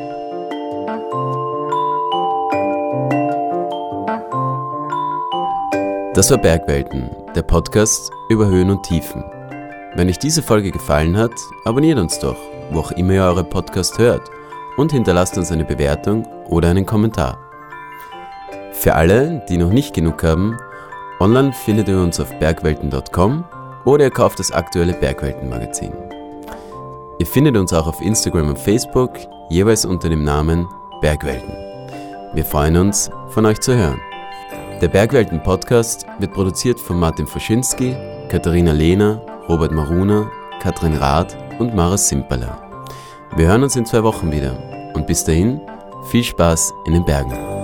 Das 6.14 6.30
war 6.30 6.38
Bergwelten, 6.38 7.10
der 7.34 7.42
Podcast 7.42 8.10
über 8.30 8.46
Höhen 8.46 8.70
und 8.70 8.82
Tiefen. 8.84 9.22
Wenn 9.96 10.08
euch 10.08 10.18
diese 10.18 10.42
Folge 10.42 10.70
gefallen 10.70 11.16
hat, 11.16 11.32
abonniert 11.66 11.98
uns 11.98 12.18
doch, 12.18 12.36
wo 12.70 12.80
auch 12.80 12.92
immer 12.92 13.12
ihr 13.12 13.24
eure 13.24 13.44
Podcast 13.44 13.98
hört 13.98 14.30
und 14.78 14.92
hinterlasst 14.92 15.36
uns 15.36 15.52
eine 15.52 15.66
Bewertung 15.66 16.26
oder 16.48 16.70
einen 16.70 16.86
Kommentar. 16.86 17.38
Für 18.72 18.94
alle, 18.94 19.44
die 19.50 19.58
noch 19.58 19.70
nicht 19.70 19.94
genug 19.94 20.24
haben, 20.24 20.56
online 21.20 21.52
findet 21.52 21.88
ihr 21.88 21.98
uns 21.98 22.18
auf 22.18 22.32
bergwelten.com 22.38 23.44
oder 23.88 24.05
ihr 24.05 24.11
kauft 24.11 24.38
das 24.38 24.53
aktuelle 24.53 24.92
Bergwelten-Magazin. 24.92 25.92
Ihr 27.18 27.27
findet 27.27 27.57
uns 27.57 27.72
auch 27.72 27.87
auf 27.87 28.03
Instagram 28.03 28.51
und 28.51 28.59
Facebook, 28.59 29.12
jeweils 29.48 29.87
unter 29.87 30.11
dem 30.11 30.24
Namen 30.24 30.68
Bergwelten. 31.01 31.55
Wir 32.35 32.44
freuen 32.44 32.77
uns, 32.77 33.11
von 33.29 33.46
euch 33.46 33.61
zu 33.61 33.74
hören. 33.74 33.98
Der 34.83 34.88
Bergwelten 34.88 35.42
Podcast 35.42 36.05
wird 36.18 36.35
produziert 36.35 36.79
von 36.79 37.01
Martin 37.01 37.27
Foschinski, 37.27 37.96
Katharina 38.29 38.72
Lehner, 38.72 39.22
Robert 39.48 39.72
Maruna, 39.72 40.31
Katrin 40.61 40.94
Rath 40.94 41.35
und 41.59 41.74
Mara 41.74 41.96
Simperler. 41.96 42.59
Wir 43.37 43.46
hören 43.46 43.62
uns 43.62 43.74
in 43.74 43.87
zwei 43.87 44.03
Wochen 44.03 44.31
wieder 44.31 44.92
und 44.94 45.07
bis 45.07 45.24
dahin 45.24 45.62
viel 46.11 46.24
Spaß 46.24 46.74
in 46.85 46.92
den 46.92 47.07
Bergen. 47.07 47.57